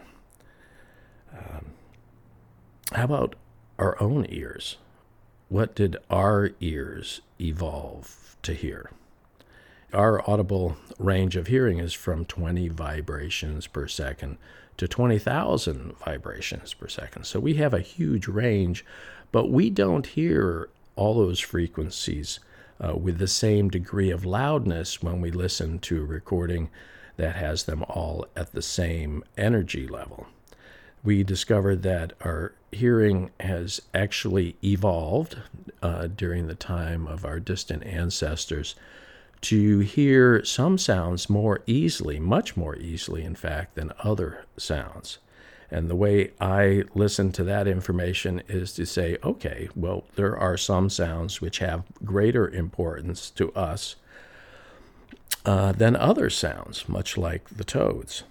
Um, 1.32 1.66
how 2.92 3.06
about 3.06 3.36
our 3.80 4.00
own 4.02 4.26
ears? 4.30 4.78
What 5.50 5.76
did 5.76 5.98
our 6.10 6.52
ears 6.60 7.22
evolve 7.40 8.36
to 8.44 8.54
hear 8.54 8.92
our 9.94 10.28
audible 10.30 10.76
range 11.00 11.36
of 11.36 11.48
hearing 11.48 11.80
is 11.80 11.94
from 11.94 12.26
20 12.26 12.70
vibrations 12.70 13.68
per 13.68 13.88
second 13.88 14.38
to 14.78 14.88
20,000 14.88 15.96
vibrations 15.98 16.74
per 16.74 16.88
second. 16.88 17.26
So 17.26 17.40
we 17.40 17.56
have 17.56 17.74
a 17.74 17.80
huge 17.80 18.28
range, 18.28 18.84
but 19.32 19.50
we 19.50 19.70
don't 19.70 20.08
hear 20.08 20.70
all 20.96 21.14
those 21.16 21.40
frequencies 21.40 22.40
uh, 22.80 22.96
with 22.96 23.18
the 23.18 23.28
same 23.28 23.70
degree 23.70 24.10
of 24.10 24.26
loudness 24.26 25.02
when 25.02 25.22
we 25.22 25.32
listen 25.32 25.80
to 25.80 26.02
a 26.02 26.06
recording 26.06 26.70
that 27.18 27.36
has 27.36 27.64
them 27.64 27.84
all 27.84 28.26
at 28.36 28.54
the 28.54 28.62
same 28.62 29.24
energy 29.38 29.88
level. 29.88 30.28
We 31.04 31.24
discovered 31.24 31.84
that 31.84 32.14
our 32.22 32.54
hearing 32.72 33.32
has 33.40 33.82
actually 33.94 34.56
evolved 34.64 35.38
uh, 35.82 36.08
during 36.08 36.48
the 36.48 36.56
time 36.56 37.08
of 37.08 37.26
our 37.26 37.40
distant 37.40 37.84
ancestors 37.84 38.76
to 39.44 39.80
hear 39.80 40.44
some 40.46 40.78
sounds 40.78 41.30
more 41.30 41.62
easily, 41.68 42.20
much 42.20 42.56
more 42.58 42.76
easily, 42.76 43.24
in 43.24 43.36
fact, 43.36 43.76
than 43.76 43.92
other 44.00 44.46
sounds. 44.58 45.20
And 45.70 45.90
the 45.90 45.96
way 45.96 46.32
I 46.40 46.84
listen 46.94 47.32
to 47.34 47.44
that 47.46 47.68
information 47.68 48.44
is 48.48 48.74
to 48.74 48.86
say, 48.86 49.18
okay, 49.24 49.70
well, 49.76 50.06
there 50.16 50.38
are 50.38 50.56
some 50.56 50.90
sounds 50.90 51.42
which 51.42 51.60
have 51.60 51.84
greater 52.06 52.48
importance 52.48 53.30
to 53.32 53.52
us 53.54 53.96
uh, 55.46 55.72
than 55.72 55.96
other 55.96 56.30
sounds, 56.30 56.88
much 56.88 57.18
like 57.18 57.50
the 57.50 57.64
toads. 57.64 58.24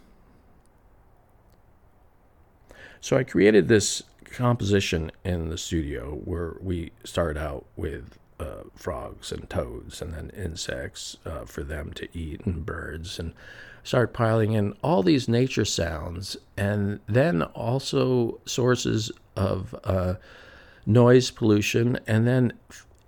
So 3.00 3.16
I 3.16 3.24
created 3.24 3.68
this 3.68 4.02
composition 4.24 5.10
in 5.24 5.50
the 5.50 5.58
studio 5.58 6.20
where 6.24 6.56
we 6.60 6.92
start 7.04 7.36
out 7.36 7.66
with 7.76 8.18
uh, 8.40 8.64
frogs 8.74 9.32
and 9.32 9.48
toads 9.48 10.02
and 10.02 10.14
then 10.14 10.30
insects 10.30 11.16
uh, 11.24 11.44
for 11.44 11.62
them 11.62 11.92
to 11.92 12.08
eat 12.16 12.44
and 12.44 12.66
birds 12.66 13.18
and 13.18 13.32
start 13.84 14.12
piling 14.12 14.52
in 14.52 14.72
all 14.82 15.02
these 15.02 15.28
nature 15.28 15.64
sounds 15.64 16.36
and 16.56 17.00
then 17.06 17.42
also 17.42 18.40
sources 18.44 19.10
of 19.36 19.74
uh, 19.84 20.14
noise 20.86 21.30
pollution 21.30 21.98
and 22.06 22.26
then 22.26 22.52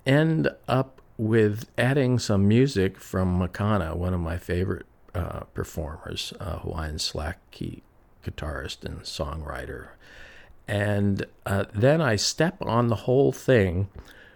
end 0.07 0.49
up 0.69 1.01
with 1.17 1.69
adding 1.79 2.19
some 2.19 2.49
music 2.49 2.99
from 2.99 3.39
Makana, 3.39 3.95
one 3.95 4.13
of 4.13 4.21
my 4.21 4.37
favorite 4.37 4.87
uh, 5.15 5.41
performers, 5.55 6.33
Hawaiian 6.41 6.99
slack 6.99 7.39
key 7.53 7.83
guitarist 8.25 8.85
and 8.85 9.01
songwriter. 9.03 9.89
And 10.67 11.27
uh, 11.45 11.67
then 11.73 12.01
I 12.01 12.17
step 12.17 12.57
on 12.63 12.89
the 12.89 12.97
whole 12.97 13.33
thing 13.33 13.89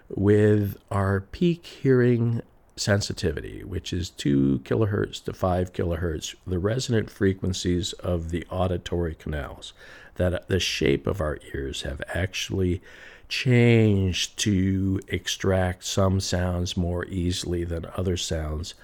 with 0.09 0.77
our 0.91 1.21
peak 1.21 1.67
hearing 1.67 2.43
sensitivity, 2.77 3.65
which 3.65 3.93
is 3.93 4.11
2 4.11 4.61
kilohertz 4.65 5.23
to 5.25 5.33
5 5.33 5.73
kilohertz, 5.73 6.35
the 6.47 6.59
resonant 6.59 7.11
frequencies 7.11 7.93
of 7.95 8.31
the 8.31 8.47
auditory 8.51 9.15
canals. 9.15 9.73
that 10.19 10.49
the 10.49 10.61
shape 10.61 11.07
of 11.07 11.21
our 11.21 11.39
ears 11.55 11.83
have 11.83 12.03
actually 12.13 12.83
changed 13.29 14.37
to 14.39 15.01
extract 15.09 15.85
some 15.85 16.21
sounds 16.21 16.77
more 16.77 17.05
easily 17.07 17.65
than 17.65 17.87
other 17.97 18.17
sounds 18.17 18.75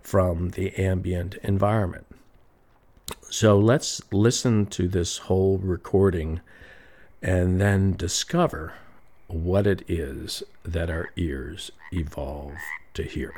from 0.00 0.50
the 0.50 0.74
ambient 0.76 1.36
environment. 1.42 2.06
So 3.30 3.58
let's 3.58 4.02
listen 4.12 4.66
to 4.66 4.88
this 4.88 5.18
whole 5.18 5.58
recording 5.58 6.40
and 7.22 7.60
then 7.60 7.92
discover 7.92 8.74
what 9.32 9.66
it 9.66 9.82
is 9.88 10.42
that 10.64 10.90
our 10.90 11.10
ears 11.16 11.70
evolve 11.92 12.54
to 12.94 13.02
hear. 13.02 13.34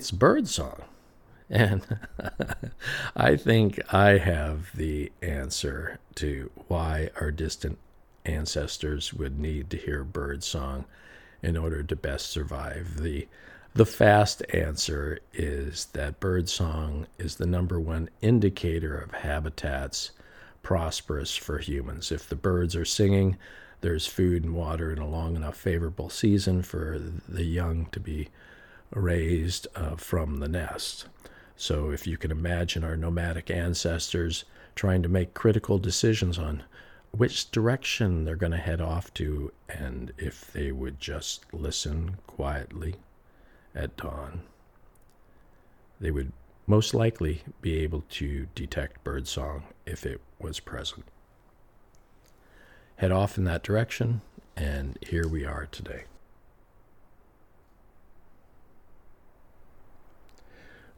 It's 0.00 0.10
birdsong. 0.10 0.80
And 1.50 1.84
I 3.16 3.36
think 3.36 3.78
I 3.92 4.16
have 4.16 4.74
the 4.74 5.12
answer 5.20 5.98
to 6.14 6.50
why 6.68 7.10
our 7.20 7.30
distant 7.30 7.76
ancestors 8.24 9.12
would 9.12 9.38
need 9.38 9.68
to 9.68 9.76
hear 9.76 10.02
birdsong 10.02 10.86
in 11.42 11.54
order 11.54 11.82
to 11.82 11.94
best 11.96 12.30
survive. 12.30 13.02
The 13.02 13.28
the 13.74 13.84
fast 13.84 14.42
answer 14.54 15.18
is 15.34 15.84
that 15.92 16.18
birdsong 16.18 17.06
is 17.18 17.36
the 17.36 17.46
number 17.46 17.78
one 17.78 18.08
indicator 18.22 18.96
of 18.96 19.12
habitats 19.12 20.12
prosperous 20.62 21.36
for 21.36 21.58
humans. 21.58 22.10
If 22.10 22.26
the 22.26 22.36
birds 22.36 22.74
are 22.74 22.86
singing, 22.86 23.36
there's 23.82 24.06
food 24.06 24.44
and 24.44 24.54
water 24.54 24.90
and 24.90 24.98
a 24.98 25.04
long 25.04 25.36
enough 25.36 25.58
favorable 25.58 26.08
season 26.08 26.62
for 26.62 26.98
the 27.28 27.44
young 27.44 27.84
to 27.92 28.00
be 28.00 28.30
raised 28.92 29.66
uh, 29.74 29.96
from 29.96 30.38
the 30.38 30.48
nest. 30.48 31.06
So, 31.56 31.90
if 31.90 32.06
you 32.06 32.16
can 32.16 32.30
imagine 32.30 32.84
our 32.84 32.96
nomadic 32.96 33.50
ancestors 33.50 34.44
trying 34.74 35.02
to 35.02 35.08
make 35.08 35.34
critical 35.34 35.78
decisions 35.78 36.38
on 36.38 36.62
which 37.10 37.50
direction 37.50 38.24
they're 38.24 38.36
going 38.36 38.52
to 38.52 38.58
head 38.58 38.80
off 38.80 39.12
to, 39.14 39.52
and 39.68 40.12
if 40.16 40.52
they 40.52 40.72
would 40.72 41.00
just 41.00 41.44
listen 41.52 42.16
quietly 42.26 42.96
at 43.74 43.96
dawn, 43.96 44.42
they 46.00 46.10
would 46.10 46.32
most 46.66 46.94
likely 46.94 47.42
be 47.60 47.78
able 47.78 48.04
to 48.08 48.46
detect 48.54 49.02
birdsong 49.04 49.64
if 49.86 50.06
it 50.06 50.20
was 50.38 50.60
present. 50.60 51.04
Head 52.96 53.12
off 53.12 53.36
in 53.36 53.44
that 53.44 53.62
direction, 53.62 54.20
and 54.56 54.96
here 55.02 55.26
we 55.26 55.44
are 55.44 55.66
today. 55.70 56.04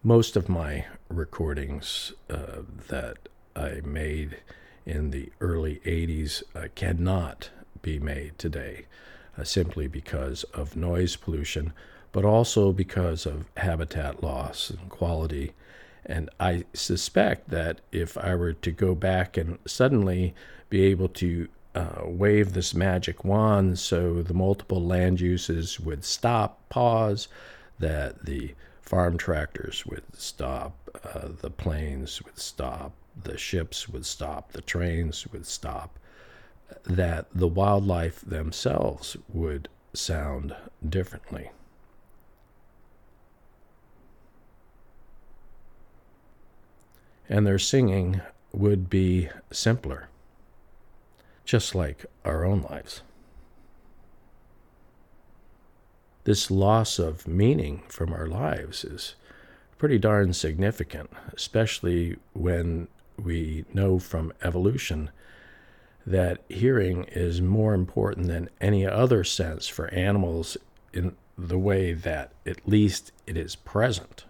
Most 0.03 0.37
of 0.37 0.49
my 0.49 0.85
recordings 1.09 2.13
uh, 2.29 2.63
that 2.89 3.29
I 3.55 3.81
made 3.85 4.39
in 4.85 5.11
the 5.11 5.31
early 5.41 5.81
80s 5.85 6.43
uh, 6.57 6.69
cannot 6.75 7.51
be 7.83 8.01
made 8.01 8.37
today 8.37 8.87
uh, 9.39 9.45
simply 9.45 9.87
because 9.87 10.43
of 10.55 10.75
noise 10.75 11.15
pollution, 11.15 11.73
but 12.11 12.25
also 12.25 12.73
because 12.73 13.27
of 13.27 13.47
habitat 13.57 14.23
loss 14.23 14.71
and 14.71 14.89
quality. 14.89 15.53
And 16.05 16.31
I 16.41 16.65
suspect 16.73 17.51
that 17.51 17.81
if 17.93 18.19
I 18.19 18.35
were 18.35 18.55
to 18.55 18.73
go 18.73 18.97
back 18.97 19.37
and 19.37 19.59
suddenly 19.67 20.35
be 20.69 20.83
able 20.85 21.09
to 21.11 21.49
uh, 21.77 22.03
wave 22.05 22.53
this 22.53 22.75
magic 22.75 23.25
wand 23.25 23.79
so 23.79 24.21
the 24.21 24.35
multiple 24.35 24.85
land 24.85 25.21
uses 25.21 25.79
would 25.79 26.05
stop, 26.05 26.69
pause, 26.69 27.29
that 27.79 28.25
the 28.25 28.55
farm 28.93 29.17
tractors 29.17 29.87
would 29.87 30.03
stop, 30.13 30.77
uh, 31.03 31.29
the 31.41 31.49
planes 31.49 32.23
would 32.23 32.39
stop, 32.39 32.93
the 33.23 33.39
ships 33.39 33.89
would 33.89 34.05
stop, 34.05 34.53
the 34.53 34.61
trains 34.61 35.27
would 35.29 35.47
stop, 35.47 35.99
that 36.85 37.25
the 37.35 37.49
wildlife 37.49 38.21
themselves 38.21 39.17
would 39.33 39.67
sound 39.95 40.55
differently. 40.87 41.51
And 47.31 47.47
their 47.47 47.59
singing 47.59 48.21
would 48.53 48.91
be 48.91 49.31
simpler, 49.51 50.09
just 51.47 51.75
like 51.75 52.05
our 52.27 52.45
own 52.45 52.67
lives. 52.69 53.01
This 56.25 56.51
loss 56.51 56.99
of 56.99 57.27
meaning 57.27 57.83
from 57.89 58.13
our 58.13 58.27
lives 58.27 58.85
is 58.85 59.15
pretty 59.79 59.99
darn 59.99 60.33
significant, 60.33 61.11
especially 61.35 62.17
when 62.33 62.89
we 63.17 63.65
know 63.73 63.99
from 63.99 64.33
evolution 64.43 65.11
that 66.07 66.43
hearing 66.49 67.05
is 67.05 67.41
more 67.41 67.75
important 67.75 68.27
than 68.29 68.49
any 68.61 68.87
other 68.87 69.25
sense 69.25 69.69
for 69.69 69.89
animals 69.89 70.57
in 70.93 71.17
the 71.37 71.59
way 71.59 71.93
that 71.93 72.33
at 72.47 72.69
least 72.69 73.13
it 73.27 73.37
is 73.37 73.57
present. 73.57 74.25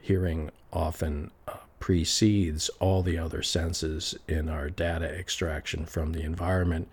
Hearing 0.00 0.50
often 0.72 1.30
uh, 1.46 1.56
precedes 1.78 2.68
all 2.80 3.02
the 3.02 3.18
other 3.18 3.42
senses 3.42 4.16
in 4.28 4.48
our 4.48 4.70
data 4.70 5.06
extraction 5.06 5.84
from 5.86 6.12
the 6.12 6.22
environment. 6.22 6.88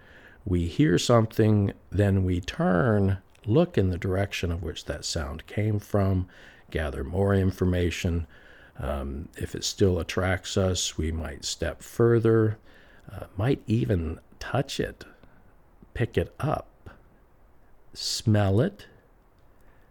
We 0.45 0.67
hear 0.67 0.97
something, 0.97 1.73
then 1.91 2.23
we 2.23 2.41
turn 2.41 3.17
look 3.47 3.77
in 3.77 3.89
the 3.89 3.97
direction 3.97 4.51
of 4.51 4.61
which 4.61 4.85
that 4.85 5.05
sound 5.05 5.47
came 5.47 5.79
from, 5.79 6.27
gather 6.69 7.03
more 7.03 7.33
information. 7.33 8.27
Um, 8.79 9.29
if 9.37 9.55
it 9.55 9.63
still 9.63 9.99
attracts 9.99 10.57
us, 10.57 10.97
we 10.97 11.11
might 11.11 11.45
step 11.45 11.81
further, 11.81 12.57
uh, 13.11 13.25
might 13.37 13.61
even 13.65 14.19
touch 14.39 14.79
it, 14.79 15.05
pick 15.93 16.17
it 16.17 16.33
up, 16.39 16.89
smell 17.93 18.59
it, 18.61 18.85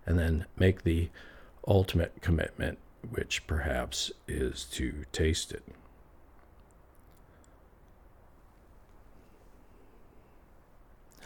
and 0.04 0.18
then 0.18 0.46
make 0.56 0.84
the 0.84 1.08
ultimate 1.66 2.20
commitment, 2.20 2.78
which 3.10 3.46
perhaps 3.46 4.12
is 4.28 4.64
to 4.64 5.04
taste 5.12 5.52
it. 5.52 5.64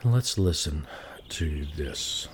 let's 0.02 0.38
listen 0.38 0.86
to 1.30 1.64
this. 1.76 2.28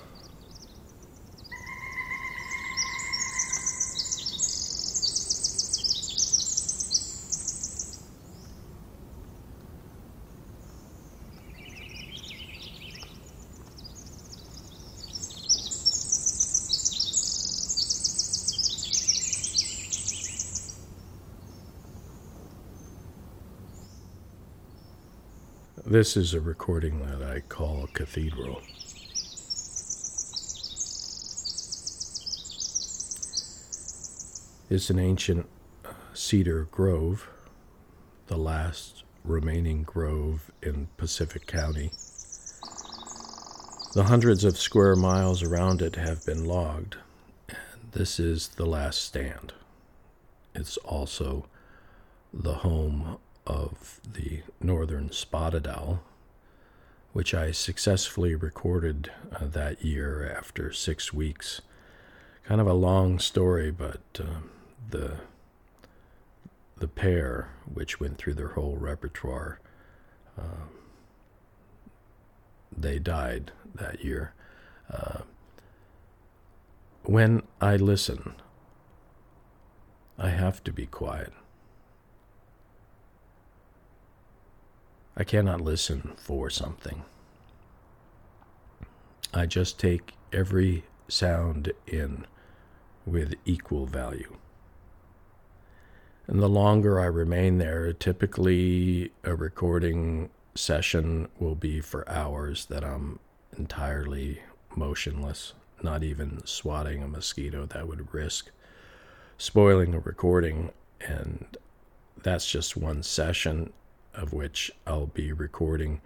This 25.85 26.17
is 26.17 26.33
a 26.33 26.41
recording 26.41 26.99
that 27.05 27.23
I 27.23 27.39
call 27.39 27.87
Cathedral. 27.93 28.61
It's 34.69 34.89
an 34.89 34.99
ancient 34.99 35.47
uh, 35.85 35.93
cedar 36.13 36.67
grove, 36.71 37.29
the 38.27 38.35
last 38.35 39.05
remaining 39.23 39.83
grove 39.83 40.51
in 40.61 40.89
Pacific 40.97 41.47
County. 41.47 41.91
The 43.93 44.03
hundreds 44.07 44.43
of 44.43 44.57
square 44.57 44.97
miles 44.97 45.41
around 45.41 45.81
it 45.81 45.95
have 45.95 46.25
been 46.25 46.43
logged, 46.43 46.97
and 47.47 47.57
this 47.93 48.19
is 48.19 48.49
the 48.49 48.65
last 48.65 49.01
stand. 49.01 49.53
It's 50.53 50.75
also 50.77 51.45
the 52.33 52.55
home 52.55 53.19
of 53.45 54.01
the 54.03 54.41
northern 54.59 55.13
spotted 55.13 55.65
owl, 55.65 56.03
which 57.13 57.33
I 57.33 57.51
successfully 57.51 58.35
recorded 58.35 59.11
uh, 59.31 59.47
that 59.47 59.81
year 59.85 60.29
after 60.37 60.73
six 60.73 61.13
weeks. 61.13 61.61
Kind 62.43 62.59
of 62.59 62.67
a 62.67 62.73
long 62.73 63.17
story, 63.17 63.71
but 63.71 64.01
uh, 64.19 64.41
the 64.89 65.17
the 66.79 66.87
pair, 66.87 67.49
which 67.73 67.99
went 67.99 68.17
through 68.17 68.35
their 68.35 68.49
whole 68.49 68.77
repertoire, 68.77 69.59
uh, 70.37 70.67
they 72.75 72.99
died 72.99 73.51
that 73.73 74.03
year. 74.03 74.33
Uh, 74.91 75.21
when 77.03 77.41
I 77.59 77.77
listen, 77.77 78.35
I 80.19 80.29
have 80.29 80.63
to 80.65 80.71
be 80.71 80.85
quiet. 80.85 81.33
I 85.15 85.23
cannot 85.23 85.61
listen 85.61 86.13
for 86.15 86.51
something. 86.51 87.03
I 89.33 89.47
just 89.47 89.79
take 89.79 90.13
every 90.31 90.83
sound 91.07 91.71
in 91.87 92.27
with 93.05 93.33
equal 93.45 93.87
value. 93.87 94.37
And 96.27 96.41
the 96.41 96.49
longer 96.49 96.99
I 96.99 97.05
remain 97.05 97.57
there, 97.57 97.93
typically 97.93 99.11
a 99.23 99.33
recording 99.33 100.29
session 100.55 101.29
will 101.39 101.55
be 101.55 101.79
for 101.79 102.07
hours 102.09 102.65
that 102.65 102.83
I'm 102.83 103.19
entirely 103.57 104.41
motionless, 104.75 105.53
not 105.81 106.03
even 106.03 106.45
swatting 106.45 107.01
a 107.01 107.07
mosquito 107.07 107.65
that 107.67 107.87
would 107.87 108.13
risk 108.13 108.51
spoiling 109.37 109.93
a 109.93 109.99
recording. 109.99 110.71
And 110.99 111.57
that's 112.21 112.49
just 112.49 112.75
one 112.75 113.03
session 113.03 113.71
of 114.13 114.33
which 114.33 114.71
I'll 114.85 115.07
be 115.07 115.31
recording 115.31 116.01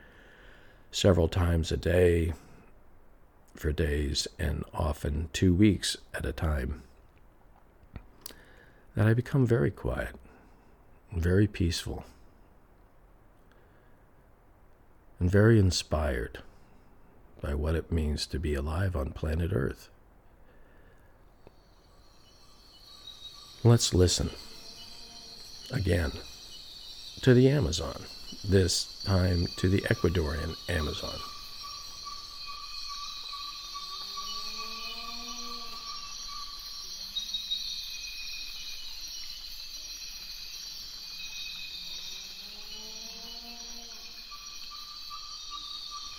several 0.92 1.30
times 1.30 1.72
a 1.72 1.78
day 1.78 2.34
for 3.56 3.72
days 3.72 4.28
and 4.38 4.64
often 4.74 5.30
two 5.34 5.54
weeks 5.54 5.98
at 6.14 6.26
a 6.26 6.34
time, 6.34 6.84
that 8.96 9.08
I 9.08 9.14
become 9.14 9.46
very 9.46 9.72
quiet, 9.72 10.16
very 11.16 11.48
peaceful, 11.48 12.06
and 15.20 15.30
very 15.30 15.60
inspired 15.60 16.40
by 17.42 17.54
what 17.54 17.76
it 17.76 17.92
means 17.92 18.26
to 18.28 18.40
be 18.40 18.54
alive 18.54 18.96
on 18.96 19.12
planet 19.12 19.52
Earth. 19.54 19.90
Let's 23.64 23.94
listen 23.94 24.32
again 25.72 26.12
to 27.22 27.34
the 27.34 27.50
Amazon, 27.50 28.02
this 28.44 29.04
time 29.04 29.48
to 29.58 29.70
the 29.70 29.82
Ecuadorian 29.82 30.56
Amazon. 30.70 31.20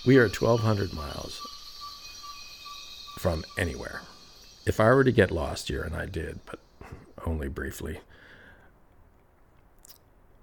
We 0.05 0.17
are 0.17 0.29
1,200 0.29 0.93
miles 0.93 1.41
from 3.21 3.45
anywhere. 3.57 4.01
If 4.67 4.81
I 4.81 4.87
were 4.93 5.05
to 5.05 5.13
get 5.13 5.31
lost 5.31 5.69
here, 5.69 5.83
and 5.83 5.95
I 5.95 6.07
did, 6.07 6.41
but 6.45 6.59
only 7.25 7.47
briefly, 7.47 8.01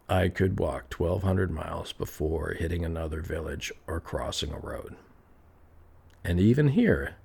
I 0.07 0.29
could 0.29 0.61
walk 0.61 0.93
1,200 0.93 1.51
miles 1.51 1.91
before 1.91 2.53
hitting 2.53 2.85
another 2.85 3.21
village 3.21 3.73
or 3.85 3.99
crossing 3.99 4.53
a 4.53 4.59
road. 4.59 4.95
And 6.23 6.39
even 6.39 6.69
here, 6.69 7.15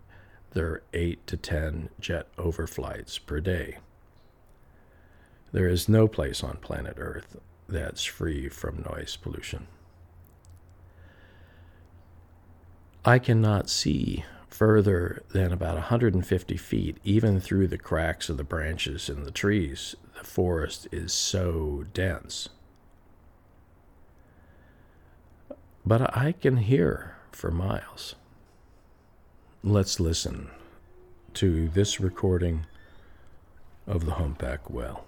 there 0.55 0.67
are 0.67 0.83
8 0.93 1.25
to 1.29 1.37
10 1.37 1.89
jet 2.01 2.35
overflights 2.37 3.25
per 3.25 3.39
day. 3.39 3.79
There 5.53 5.69
is 5.69 5.89
no 5.89 6.09
place 6.09 6.43
on 6.43 6.57
planet 6.57 6.97
Earth 6.99 7.37
that's 7.69 8.05
free 8.05 8.49
from 8.49 8.83
noise 8.83 9.15
pollution. 9.15 9.69
I 13.05 13.19
cannot 13.19 13.69
see 13.69 14.25
further 14.49 15.23
than 15.31 15.53
about 15.53 15.75
150 15.75 16.57
feet, 16.57 16.99
even 17.05 17.41
through 17.41 17.69
the 17.69 17.79
cracks 17.79 18.29
of 18.29 18.37
the 18.37 18.45
branches 18.45 19.09
in 19.09 19.25
the 19.25 19.31
trees. 19.31 19.95
The 20.17 20.25
forest 20.25 20.89
is 20.93 21.13
so 21.13 21.85
dense. 21.93 22.49
but 25.87 26.17
I 26.17 26.33
can 26.33 26.59
hear 26.59 27.17
for 27.33 27.51
miles. 27.51 28.15
Let's 29.63 30.01
listen 30.01 30.51
to 31.35 31.69
this 31.69 32.01
recording 32.01 32.67
of 33.87 34.07
the 34.07 34.13
humpback 34.13 34.71
whale. 34.71 35.05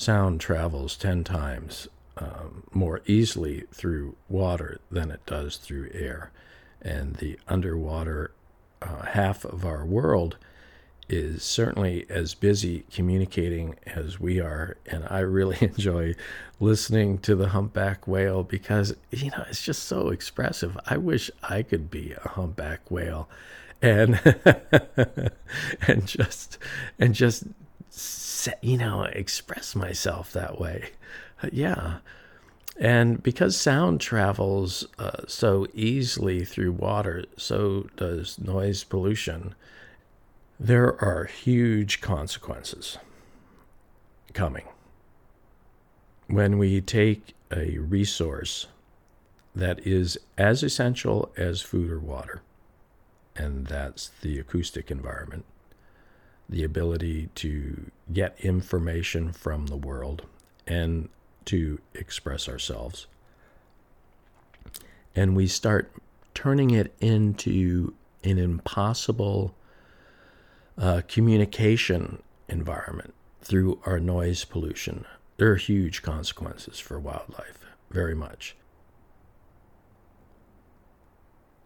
Sound 0.00 0.40
travels 0.40 0.96
10 0.96 1.24
times 1.24 1.86
um, 2.16 2.62
more 2.72 3.02
easily 3.04 3.64
through 3.70 4.16
water 4.30 4.80
than 4.90 5.10
it 5.10 5.24
does 5.26 5.58
through 5.58 5.90
air. 5.92 6.30
And 6.80 7.16
the 7.16 7.38
underwater 7.46 8.32
uh, 8.80 9.04
half 9.04 9.44
of 9.44 9.66
our 9.66 9.84
world 9.84 10.38
is 11.10 11.42
certainly 11.42 12.06
as 12.08 12.34
busy 12.34 12.84
communicating 12.90 13.76
as 13.84 14.18
we 14.18 14.40
are. 14.40 14.78
And 14.86 15.04
I 15.10 15.18
really 15.18 15.58
enjoy 15.60 16.14
listening 16.60 17.18
to 17.18 17.36
the 17.36 17.48
humpback 17.48 18.08
whale 18.08 18.42
because, 18.42 18.96
you 19.10 19.30
know, 19.30 19.44
it's 19.50 19.62
just 19.62 19.82
so 19.84 20.08
expressive. 20.08 20.78
I 20.86 20.96
wish 20.96 21.30
I 21.42 21.62
could 21.62 21.90
be 21.90 22.14
a 22.24 22.28
humpback 22.28 22.90
whale 22.90 23.28
and 23.82 24.20
and 25.86 26.06
just 26.06 26.58
and 26.98 27.14
just 27.14 27.44
you 28.62 28.78
know, 28.78 29.02
express 29.02 29.74
myself 29.74 30.32
that 30.32 30.60
way. 30.60 30.90
Uh, 31.42 31.48
yeah. 31.52 31.98
And 32.78 33.22
because 33.22 33.56
sound 33.56 34.00
travels 34.00 34.86
uh, 34.98 35.26
so 35.26 35.66
easily 35.74 36.44
through 36.44 36.72
water, 36.72 37.24
so 37.36 37.88
does 37.96 38.38
noise 38.38 38.84
pollution. 38.84 39.54
There 40.58 41.02
are 41.02 41.24
huge 41.24 42.00
consequences 42.00 42.96
coming. 44.32 44.64
When 46.26 46.58
we 46.58 46.80
take 46.80 47.34
a 47.52 47.78
resource 47.78 48.66
that 49.54 49.86
is 49.86 50.16
as 50.38 50.62
essential 50.62 51.32
as 51.36 51.60
food 51.60 51.90
or 51.90 51.98
water, 51.98 52.40
and 53.36 53.66
that's 53.66 54.10
the 54.22 54.38
acoustic 54.38 54.90
environment, 54.90 55.44
the 56.50 56.64
ability 56.64 57.28
to 57.36 57.90
get 58.12 58.36
information 58.40 59.32
from 59.32 59.68
the 59.68 59.76
world 59.76 60.26
and 60.66 61.08
to 61.44 61.78
express 61.94 62.48
ourselves. 62.48 63.06
And 65.14 65.36
we 65.36 65.46
start 65.46 65.92
turning 66.34 66.70
it 66.70 66.92
into 67.00 67.94
an 68.24 68.36
impossible 68.38 69.54
uh, 70.76 71.02
communication 71.06 72.20
environment 72.48 73.14
through 73.40 73.80
our 73.86 74.00
noise 74.00 74.44
pollution. 74.44 75.04
There 75.36 75.52
are 75.52 75.56
huge 75.56 76.02
consequences 76.02 76.80
for 76.80 76.98
wildlife, 76.98 77.64
very 77.90 78.14
much. 78.14 78.56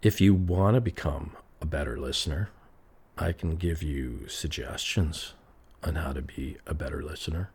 If 0.02 0.20
you 0.20 0.34
want 0.34 0.74
to 0.74 0.80
become 0.82 1.36
a 1.62 1.66
better 1.66 1.98
listener, 1.98 2.50
I 3.16 3.32
can 3.32 3.56
give 3.56 3.82
you 3.82 4.26
suggestions 4.28 5.34
on 5.82 5.94
how 5.96 6.12
to 6.12 6.22
be 6.22 6.56
a 6.66 6.74
better 6.74 7.02
listener. 7.02 7.50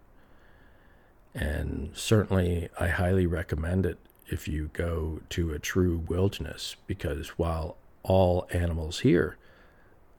And 1.33 1.91
certainly, 1.93 2.69
I 2.79 2.87
highly 2.87 3.25
recommend 3.25 3.85
it 3.85 3.97
if 4.27 4.47
you 4.47 4.69
go 4.73 5.21
to 5.29 5.51
a 5.51 5.59
true 5.59 6.03
wilderness, 6.07 6.75
because 6.87 7.29
while 7.29 7.77
all 8.03 8.47
animals 8.51 8.99
hear, 8.99 9.37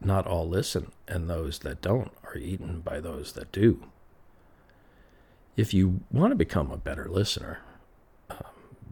not 0.00 0.26
all 0.26 0.48
listen, 0.48 0.92
and 1.08 1.28
those 1.28 1.60
that 1.60 1.80
don't 1.80 2.12
are 2.24 2.36
eaten 2.36 2.80
by 2.80 3.00
those 3.00 3.32
that 3.32 3.52
do. 3.52 3.84
If 5.56 5.74
you 5.74 6.00
want 6.10 6.32
to 6.32 6.36
become 6.36 6.70
a 6.70 6.76
better 6.76 7.08
listener, 7.08 7.60
um, 8.28 8.38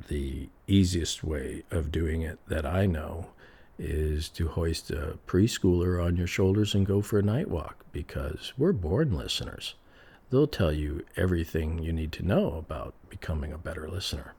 the 0.09 0.49
easiest 0.67 1.25
way 1.25 1.65
of 1.71 1.93
doing 1.93 2.23
it 2.23 2.39
that 2.49 2.67
I 2.67 2.87
know 2.87 3.29
is 3.79 4.29
to 4.31 4.49
hoist 4.49 4.91
a 4.91 5.19
preschooler 5.27 6.05
on 6.05 6.17
your 6.17 6.27
shoulders 6.27 6.75
and 6.75 6.87
go 6.87 7.01
for 7.01 7.19
a 7.19 7.23
night 7.23 7.49
walk 7.49 7.85
because 7.93 8.53
we're 8.59 8.73
born 8.73 9.17
listeners. 9.17 9.75
They'll 10.31 10.47
tell 10.47 10.73
you 10.73 11.05
everything 11.17 11.79
you 11.79 11.93
need 11.93 12.12
to 12.12 12.27
know 12.27 12.55
about 12.55 12.95
becoming 13.09 13.53
a 13.53 13.59
better 13.59 13.88
listener. 13.88 14.35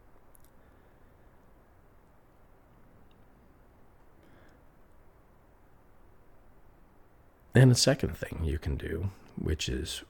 And 7.56 7.72
the 7.72 7.76
second 7.76 8.16
thing 8.16 8.42
you 8.44 8.60
can 8.60 8.76
do, 8.76 9.10
which 9.36 9.68
is 9.68 10.04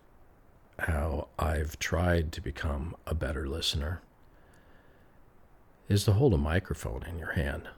how 0.80 1.30
I've 1.38 1.80
tried 1.80 2.32
to 2.34 2.42
become 2.42 2.96
a 3.08 3.16
better 3.16 3.48
listener, 3.48 4.02
is 5.88 6.04
to 6.04 6.14
hold 6.14 6.34
a 6.34 6.38
microphone 6.38 7.04
in 7.04 7.18
your 7.18 7.32
hand. 7.32 7.70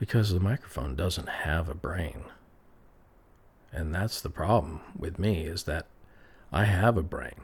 Because 0.00 0.32
the 0.32 0.40
microphone 0.40 0.96
doesn't 0.96 1.28
have 1.28 1.68
a 1.68 1.74
brain. 1.74 2.24
And 3.72 3.94
that's 3.94 4.20
the 4.20 4.30
problem 4.30 4.80
with 4.98 5.18
me 5.18 5.44
is 5.44 5.64
that 5.64 5.86
I 6.50 6.64
have 6.64 6.96
a 6.96 7.02
brain. 7.02 7.42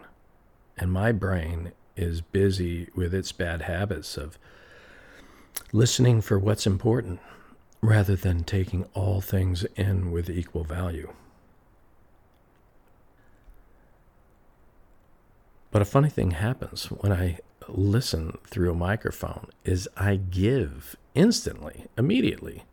And 0.77 0.91
my 0.91 1.13
brain 1.13 1.73
is 1.97 2.21
busy 2.21 2.89
with 2.97 3.15
its 3.15 3.31
bad 3.31 3.63
habits 3.63 4.17
of 4.17 4.39
listening 5.73 6.21
for 6.23 6.39
what's 6.39 6.67
important 6.67 7.21
rather 7.81 8.17
than 8.17 8.43
taking 8.43 8.85
all 8.95 9.21
things 9.21 9.65
in 9.77 10.11
with 10.11 10.29
equal 10.29 10.65
value. 10.65 11.13
But 15.71 15.83
a 15.83 15.85
funny 15.85 16.09
thing 16.09 16.31
happens 16.33 16.87
when 16.87 17.13
I 17.13 17.39
listen 17.69 18.39
through 18.47 18.73
a 18.73 18.75
microphone 18.75 19.49
is 19.65 19.89
I 19.97 20.17
give 20.17 20.97
instantly, 21.17 21.87
immediately, 21.99 22.65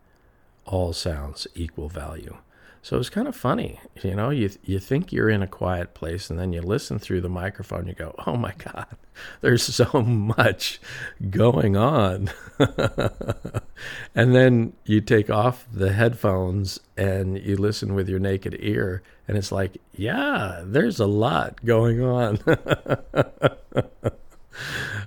all 0.65 0.93
sounds 0.93 1.47
equal 1.55 1.89
value. 1.89 2.37
So 2.83 2.97
it's 2.97 3.09
kind 3.09 3.29
of 3.29 3.35
funny, 3.35 3.79
you 4.03 4.13
know. 4.13 4.29
You 4.29 4.49
you 4.65 4.77
think 4.77 5.13
you're 5.13 5.29
in 5.29 5.41
a 5.41 5.47
quiet 5.47 5.93
place, 5.93 6.29
and 6.29 6.37
then 6.37 6.51
you 6.51 6.61
listen 6.61 6.99
through 6.99 7.21
the 7.21 7.29
microphone. 7.29 7.87
You 7.87 7.93
go, 7.93 8.13
"Oh 8.27 8.35
my 8.35 8.53
God, 8.57 8.87
there's 9.41 9.63
so 9.63 10.01
much 10.01 10.81
going 11.29 11.77
on," 11.77 12.29
and 14.15 14.35
then 14.35 14.73
you 14.85 14.99
take 14.99 15.29
off 15.29 15.65
the 15.71 15.93
headphones 15.93 16.79
and 16.97 17.39
you 17.39 17.55
listen 17.55 17.93
with 17.95 18.09
your 18.09 18.19
naked 18.19 18.57
ear, 18.59 19.01
and 19.29 19.37
it's 19.37 19.51
like, 19.53 19.77
"Yeah, 19.93 20.61
there's 20.65 20.99
a 20.99 21.07
lot 21.07 21.63
going 21.63 22.03
on." 22.03 22.39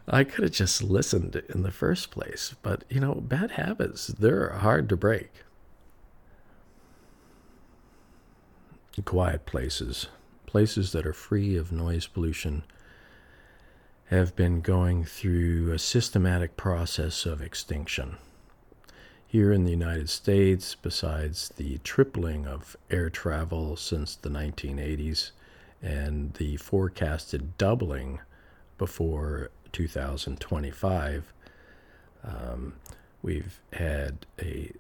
I 0.09 0.25
could 0.25 0.45
have 0.45 0.53
just 0.53 0.83
listened 0.83 1.43
in 1.49 1.63
the 1.63 1.71
first 1.71 2.11
place, 2.11 2.55
but 2.63 2.85
you 2.89 3.01
know, 3.01 3.15
bad 3.15 3.53
habits, 3.53 4.09
they're 4.09 4.51
hard 4.51 4.89
to 4.91 4.97
break. 4.97 5.31
quiet 9.05 9.45
places, 9.47 10.09
places 10.47 10.93
that 10.93 11.07
are 11.07 11.13
free 11.13 11.57
of 11.57 11.71
noise 11.71 12.07
pollution, 12.07 12.65
have 14.07 14.37
been 14.37 14.61
going 14.61 15.05
through 15.05 15.73
a 15.73 15.79
systematic 15.79 16.57
process 16.57 17.27
of 17.27 17.43
extinction. 17.43 18.17
Here 19.27 19.53
in 19.53 19.65
the 19.65 19.71
United 19.71 20.09
States, 20.09 20.75
besides 20.75 21.51
the 21.57 21.79
tripling 21.79 22.47
of 22.47 22.77
air 22.91 23.11
travel 23.11 23.77
since 23.77 24.15
the 24.15 24.29
1980s 24.29 25.33
and 25.83 26.33
the 26.35 26.57
forecasted 26.57 27.59
doubling 27.59 28.21
before 28.79 29.51
2025, 29.73 31.33
um, 32.25 32.75
we've 33.23 33.61
had 33.73 34.27
a 34.41 34.73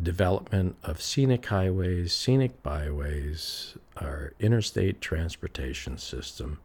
development 0.00 0.76
of 0.82 1.00
scenic 1.00 1.46
highways, 1.46 2.12
scenic 2.12 2.62
byways, 2.62 3.76
our 3.96 4.32
interstate 4.38 5.00
transportation 5.00 5.96
system. 5.98 6.58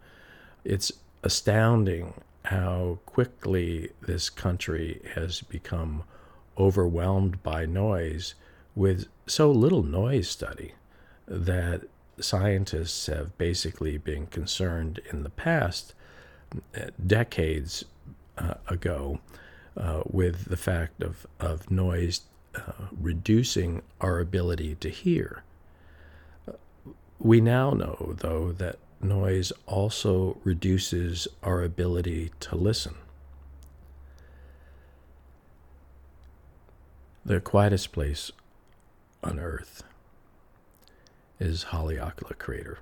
It's 0.63 0.91
astounding 1.23 2.13
how 2.45 2.99
quickly 3.05 3.91
this 4.01 4.29
country 4.29 5.01
has 5.15 5.41
become 5.41 6.03
overwhelmed 6.57 7.41
by 7.43 7.65
noise 7.65 8.35
with 8.75 9.07
so 9.27 9.51
little 9.51 9.83
noise 9.83 10.27
study 10.27 10.73
that 11.27 11.83
scientists 12.19 13.07
have 13.07 13.37
basically 13.37 13.97
been 13.97 14.27
concerned 14.27 14.99
in 15.11 15.23
the 15.23 15.29
past, 15.29 15.93
decades 17.05 17.85
uh, 18.37 18.55
ago, 18.67 19.19
uh, 19.77 20.01
with 20.05 20.45
the 20.45 20.57
fact 20.57 21.01
of, 21.01 21.25
of 21.39 21.71
noise 21.71 22.21
uh, 22.55 22.73
reducing 22.99 23.81
our 24.01 24.19
ability 24.19 24.75
to 24.75 24.89
hear. 24.89 25.43
We 27.19 27.39
now 27.39 27.71
know, 27.71 28.15
though, 28.17 28.51
that 28.53 28.77
noise 28.99 29.51
also 29.67 30.37
reduces 30.43 31.27
our 31.43 31.63
ability 31.63 32.31
to 32.41 32.55
listen. 32.55 32.95
The 37.23 37.39
quietest 37.39 37.91
place 37.91 38.31
on 39.23 39.39
Earth 39.39 39.83
is 41.39 41.65
Haleakala 41.65 42.37
Crater. 42.37 42.79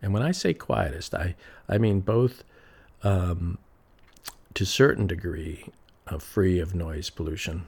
And 0.00 0.12
when 0.12 0.22
I 0.22 0.32
say 0.32 0.54
quietest, 0.54 1.14
I, 1.14 1.34
I 1.68 1.78
mean 1.78 2.00
both 2.00 2.44
um, 3.02 3.58
to 4.54 4.64
a 4.64 4.66
certain 4.66 5.06
degree 5.06 5.66
uh, 6.06 6.18
free 6.18 6.58
of 6.58 6.74
noise 6.74 7.10
pollution 7.10 7.66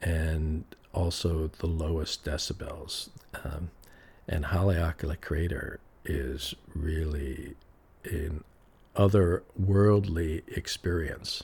and 0.00 0.64
also 0.92 1.48
the 1.58 1.66
lowest 1.66 2.24
decibels. 2.24 3.08
Um, 3.42 3.70
and 4.28 4.46
Haleakala 4.46 5.20
Crater 5.20 5.80
is 6.04 6.54
really 6.74 7.54
an 8.04 8.44
otherworldly 8.94 10.42
experience 10.56 11.42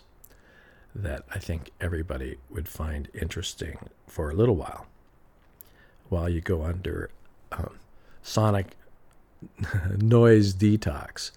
that 0.94 1.24
I 1.30 1.38
think 1.38 1.70
everybody 1.80 2.36
would 2.50 2.68
find 2.68 3.08
interesting 3.14 3.78
for 4.06 4.30
a 4.30 4.34
little 4.34 4.56
while. 4.56 4.86
While 6.08 6.28
you 6.28 6.40
go 6.40 6.64
under 6.64 7.10
um, 7.52 7.78
sonic 8.22 8.76
noise 9.96 10.54
detox 10.54 11.30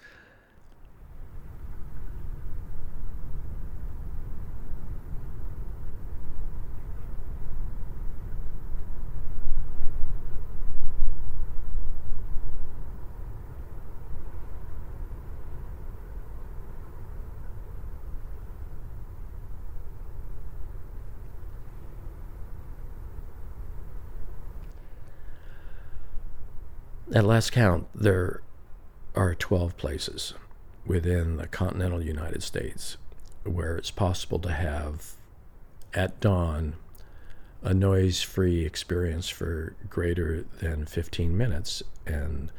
At 27.14 27.26
last 27.26 27.52
count, 27.52 27.86
there 27.94 28.42
are 29.14 29.36
12 29.36 29.78
places 29.78 30.34
within 30.84 31.38
the 31.38 31.46
continental 31.46 32.04
United 32.04 32.42
States 32.42 32.98
where 33.44 33.78
it's 33.78 33.92
possible 33.92 34.40
to 34.40 34.52
have 34.52 35.12
at 35.94 36.20
dawn 36.20 36.74
a 37.62 37.72
noise 37.72 38.24
free 38.24 38.66
experience 38.66 39.30
for 39.30 39.76
greater 39.92 40.46
than 40.60 40.88
15 40.88 41.38
minutes. 41.38 41.84
And 42.08 42.52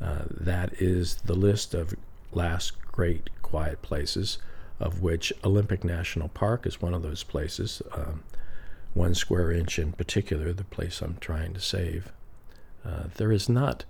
uh, 0.00 0.24
that 0.28 0.72
is 0.82 1.16
the 1.24 1.34
list 1.34 1.72
of 1.72 1.94
last 2.32 2.82
great 2.82 3.30
quiet 3.42 3.80
places, 3.80 4.38
of 4.80 5.02
which 5.02 5.32
Olympic 5.44 5.84
National 5.84 6.28
Park 6.28 6.66
is 6.66 6.82
one 6.82 6.94
of 6.94 7.02
those 7.02 7.22
places. 7.22 7.80
Um, 7.94 8.24
one 8.92 9.14
square 9.14 9.52
inch 9.52 9.78
in 9.78 9.92
particular, 9.92 10.52
the 10.52 10.64
place 10.64 11.00
I'm 11.00 11.18
trying 11.20 11.54
to 11.54 11.60
save. 11.60 12.10
Uh, 12.84 13.04
there 13.14 13.30
is 13.30 13.48
not 13.48 13.84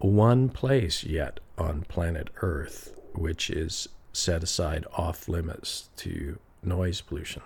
one 0.00 0.48
place 0.48 1.04
yet 1.04 1.40
on 1.56 1.82
planet 1.82 2.28
Earth 2.42 3.00
which 3.14 3.50
is 3.50 3.88
set 4.12 4.42
aside 4.42 4.86
off 4.96 5.28
limits 5.28 5.88
to 5.96 6.38
noise 6.62 7.00
pollution. 7.00 7.42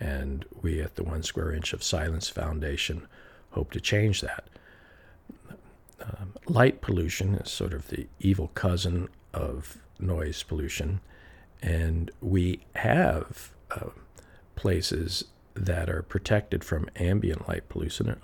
And 0.00 0.44
we 0.62 0.80
at 0.80 0.96
the 0.96 1.04
One 1.04 1.22
Square 1.22 1.52
Inch 1.52 1.72
of 1.72 1.82
Silence 1.82 2.28
Foundation 2.28 3.06
hope 3.50 3.70
to 3.72 3.80
change 3.80 4.20
that. 4.20 4.48
Um, 6.00 6.34
light 6.46 6.80
pollution 6.80 7.34
is 7.34 7.50
sort 7.50 7.72
of 7.72 7.88
the 7.88 8.08
evil 8.18 8.48
cousin 8.54 9.08
of 9.32 9.78
noise 10.00 10.42
pollution, 10.42 11.00
and 11.62 12.10
we 12.20 12.60
have 12.74 13.52
uh, 13.70 13.90
places 14.56 15.24
that 15.54 15.88
are 15.88 16.02
protected 16.02 16.64
from 16.64 16.88
ambient 16.96 17.48
light 17.48 17.68
pollution. 17.68 18.16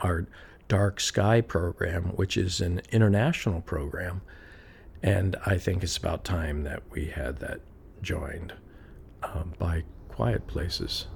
Dark 0.69 1.01
Sky 1.01 1.41
program, 1.41 2.05
which 2.17 2.37
is 2.37 2.61
an 2.61 2.83
international 2.93 3.63
program, 3.63 4.21
and 5.03 5.37
I 5.47 5.59
think 5.59 5.83
it's 5.83 5.97
about 5.97 6.25
time 6.25 6.65
that 6.65 6.83
we 6.91 7.07
had 7.07 7.39
that 7.39 7.61
joined 8.03 8.53
um, 9.23 9.55
by 9.59 9.85
Quiet 10.09 10.47
Places. 10.47 11.07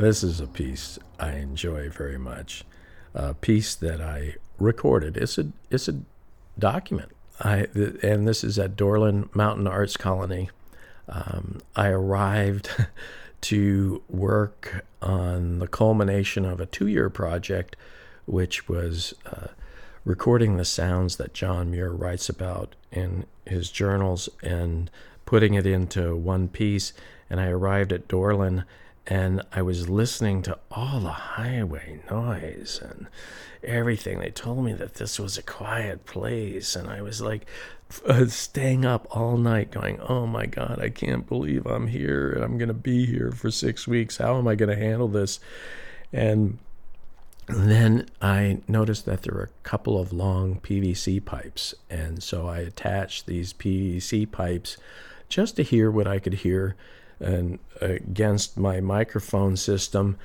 This 0.00 0.24
is 0.24 0.40
a 0.40 0.46
piece 0.46 0.98
I 1.18 1.32
enjoy 1.32 1.90
very 1.90 2.16
much. 2.16 2.64
A 3.12 3.34
piece 3.34 3.74
that 3.74 4.00
I 4.00 4.36
recorded. 4.58 5.18
It's 5.18 5.36
a 5.36 5.48
it's 5.70 5.88
a 5.88 6.00
document. 6.58 7.10
I 7.38 7.66
and 8.02 8.26
this 8.26 8.42
is 8.42 8.58
at 8.58 8.76
Dorland 8.76 9.34
Mountain 9.36 9.66
Arts 9.66 9.98
Colony. 9.98 10.48
Um, 11.06 11.60
I 11.76 11.88
arrived 11.88 12.70
to 13.42 14.02
work 14.08 14.86
on 15.02 15.58
the 15.58 15.68
culmination 15.68 16.46
of 16.46 16.60
a 16.60 16.66
two-year 16.66 17.10
project, 17.10 17.76
which 18.24 18.70
was 18.70 19.12
uh, 19.26 19.48
recording 20.06 20.56
the 20.56 20.64
sounds 20.64 21.16
that 21.16 21.34
John 21.34 21.72
Muir 21.72 21.92
writes 21.92 22.30
about 22.30 22.74
in 22.90 23.26
his 23.44 23.70
journals 23.70 24.30
and 24.42 24.90
putting 25.26 25.52
it 25.52 25.66
into 25.66 26.16
one 26.16 26.48
piece. 26.48 26.94
And 27.28 27.38
I 27.38 27.48
arrived 27.48 27.92
at 27.92 28.08
Dorland 28.08 28.64
and 29.10 29.42
I 29.52 29.60
was 29.60 29.90
listening 29.90 30.40
to 30.42 30.56
all 30.70 31.00
the 31.00 31.10
highway 31.10 32.00
noise 32.08 32.80
and 32.80 33.08
everything. 33.64 34.20
They 34.20 34.30
told 34.30 34.64
me 34.64 34.72
that 34.74 34.94
this 34.94 35.18
was 35.18 35.36
a 35.36 35.42
quiet 35.42 36.06
place, 36.06 36.76
and 36.76 36.88
I 36.88 37.02
was 37.02 37.20
like 37.20 37.44
uh, 38.06 38.26
staying 38.26 38.84
up 38.84 39.08
all 39.10 39.36
night 39.36 39.72
going, 39.72 40.00
Oh 40.00 40.28
my 40.28 40.46
God, 40.46 40.78
I 40.80 40.90
can't 40.90 41.26
believe 41.26 41.66
I'm 41.66 41.88
here 41.88 42.30
and 42.30 42.44
I'm 42.44 42.56
going 42.56 42.68
to 42.68 42.74
be 42.74 43.04
here 43.04 43.32
for 43.32 43.50
six 43.50 43.88
weeks. 43.88 44.18
How 44.18 44.38
am 44.38 44.46
I 44.46 44.54
going 44.54 44.70
to 44.70 44.76
handle 44.76 45.08
this? 45.08 45.40
And 46.12 46.58
then 47.48 48.08
I 48.22 48.60
noticed 48.68 49.06
that 49.06 49.22
there 49.22 49.34
were 49.34 49.50
a 49.50 49.68
couple 49.68 50.00
of 50.00 50.12
long 50.12 50.60
PVC 50.60 51.24
pipes, 51.24 51.74
and 51.90 52.22
so 52.22 52.46
I 52.46 52.58
attached 52.58 53.26
these 53.26 53.52
PVC 53.52 54.30
pipes 54.30 54.76
just 55.28 55.56
to 55.56 55.64
hear 55.64 55.90
what 55.90 56.06
I 56.06 56.20
could 56.20 56.34
hear 56.34 56.76
and 57.20 57.58
against 57.80 58.58
my 58.58 58.80
microphone 58.80 59.56
system, 59.56 60.16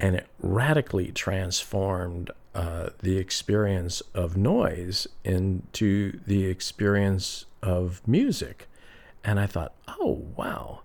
and 0.00 0.16
it 0.16 0.26
radically 0.40 1.12
transformed 1.12 2.30
uh, 2.54 2.90
the 3.00 3.18
experience 3.18 4.00
of 4.14 4.36
noise 4.36 5.06
into 5.24 6.20
the 6.26 6.46
experience 6.46 7.46
of 7.62 8.00
music. 8.06 8.68
And 9.24 9.40
I 9.40 9.46
thought, 9.46 9.74
oh, 9.88 10.26
wow. 10.36 10.82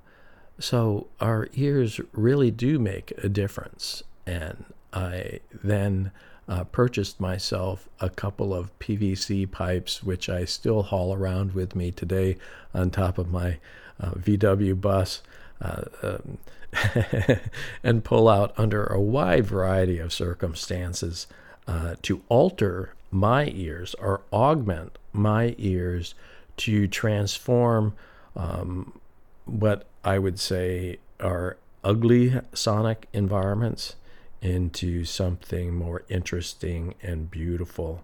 So 0.59 1.07
our 1.19 1.47
ears 1.53 2.01
really 2.11 2.51
do 2.51 2.79
make 2.79 3.13
a 3.23 3.29
difference. 3.29 4.01
And 4.25 4.65
I 4.91 5.41
then 5.63 6.11
uh, 6.47 6.63
purchased 6.63 7.19
myself 7.19 7.87
a 7.99 8.09
couple 8.09 8.53
of 8.53 8.77
PVC 8.79 9.49
pipes, 9.49 10.01
which 10.01 10.27
I 10.27 10.45
still 10.45 10.81
haul 10.81 11.13
around 11.13 11.53
with 11.53 11.75
me 11.75 11.91
today 11.91 12.37
on 12.73 12.89
top 12.89 13.17
of 13.19 13.29
my 13.29 13.59
uh, 13.99 14.11
VW 14.11 14.79
bus 14.79 15.21
uh, 15.61 15.83
um, 16.03 16.37
and 17.83 18.03
pull 18.03 18.29
out 18.29 18.53
under 18.57 18.85
a 18.85 19.01
wide 19.01 19.45
variety 19.45 19.99
of 19.99 20.13
circumstances 20.13 21.27
uh, 21.67 21.95
to 22.01 22.21
alter 22.29 22.93
my 23.11 23.47
ears 23.47 23.95
or 23.95 24.21
augment 24.31 24.97
my 25.11 25.55
ears 25.57 26.13
to 26.57 26.87
transform 26.87 27.93
um, 28.35 28.99
what 29.45 29.85
I 30.03 30.19
would 30.19 30.39
say 30.39 30.97
are 31.19 31.57
ugly 31.83 32.39
sonic 32.53 33.07
environments 33.13 33.95
into 34.41 35.03
something 35.03 35.73
more 35.73 36.03
interesting 36.09 36.95
and 37.01 37.29
beautiful. 37.29 38.03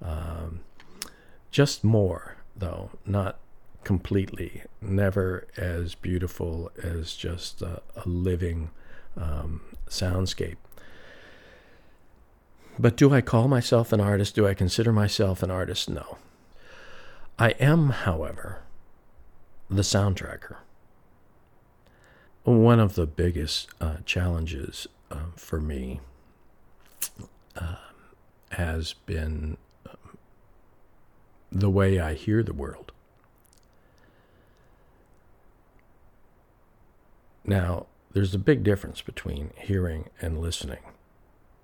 Um, 0.00 0.60
just 1.50 1.84
more, 1.84 2.36
though, 2.56 2.90
not 3.04 3.38
completely, 3.84 4.62
never 4.80 5.46
as 5.56 5.94
beautiful 5.94 6.70
as 6.82 7.14
just 7.14 7.62
a, 7.62 7.82
a 7.96 8.08
living 8.08 8.70
um, 9.16 9.60
soundscape. 9.88 10.56
But 12.78 12.96
do 12.96 13.12
I 13.12 13.20
call 13.20 13.46
myself 13.48 13.92
an 13.92 14.00
artist? 14.00 14.34
Do 14.34 14.46
I 14.46 14.54
consider 14.54 14.92
myself 14.92 15.42
an 15.42 15.50
artist? 15.50 15.88
No. 15.88 16.18
I 17.38 17.50
am, 17.50 17.90
however, 17.90 18.62
the 19.70 19.82
soundtracker. 19.82 20.56
One 22.44 22.80
of 22.80 22.94
the 22.94 23.06
biggest 23.06 23.68
uh, 23.80 23.98
challenges 24.04 24.86
uh, 25.10 25.30
for 25.36 25.60
me 25.60 26.00
uh, 27.56 27.76
has 28.50 28.92
been 28.92 29.56
um, 29.88 30.18
the 31.50 31.70
way 31.70 31.98
I 32.00 32.14
hear 32.14 32.42
the 32.42 32.52
world. 32.52 32.92
Now, 37.44 37.86
there's 38.12 38.34
a 38.34 38.38
big 38.38 38.62
difference 38.62 39.02
between 39.02 39.50
hearing 39.56 40.08
and 40.20 40.40
listening. 40.40 40.78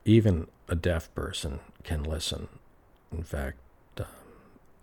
Even 0.05 0.49
a 0.68 0.74
deaf 0.74 1.12
person 1.14 1.61
can 1.85 2.03
listen. 2.03 2.49
In 3.12 3.22
fact, 3.22 3.59
uh, 3.99 4.05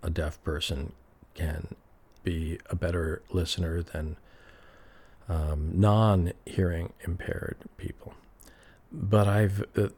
a 0.02 0.10
deaf 0.10 0.41
person 0.43 0.93
can 1.34 1.76
be 2.24 2.60
a 2.70 2.76
better 2.76 3.22
listener 3.32 3.84
than 3.84 4.18
um, 5.30 5.72
non 5.74 6.34
hearing 6.45 6.93
impaired 7.06 7.58
people. 7.78 8.14
But 8.91 9.28
I've, 9.28 9.64
uh, 9.78 9.89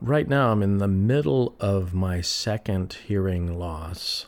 right 0.00 0.28
now, 0.28 0.52
I'm 0.52 0.62
in 0.62 0.78
the 0.78 0.88
middle 0.88 1.56
of 1.58 1.92
my 1.92 2.20
second 2.20 2.96
hearing 3.06 3.58
loss. 3.58 4.26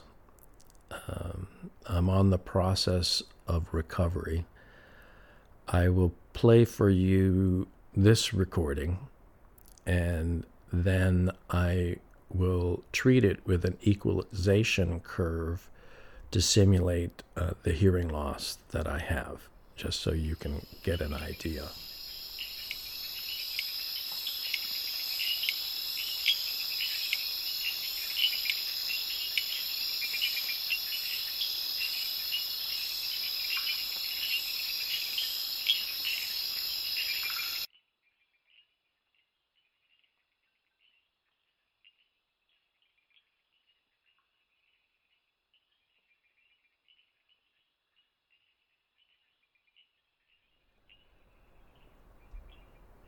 Um, 1.09 1.47
I'm 1.87 2.11
on 2.11 2.31
the 2.31 2.39
process 2.39 3.23
of 3.47 3.69
recovery. 3.73 4.45
I 5.73 5.89
will 5.89 6.13
play 6.35 6.67
for 6.67 6.91
you 6.91 7.67
this 7.97 8.35
recording 8.35 8.99
and 9.87 10.45
then 10.71 11.31
I 11.51 11.97
will 12.29 12.83
treat 12.93 13.25
it 13.25 13.41
with 13.47 13.65
an 13.65 13.79
equalization 13.83 15.01
curve 15.01 15.71
to 16.31 16.43
simulate 16.43 17.23
uh, 17.37 17.53
the 17.63 17.73
hearing 17.73 18.09
loss 18.09 18.59
that 18.71 18.87
I 18.87 18.99
have, 18.99 19.49
just 19.77 20.01
so 20.01 20.13
you 20.13 20.37
can 20.37 20.67
get 20.83 21.01
an 21.01 21.13
idea. 21.13 21.69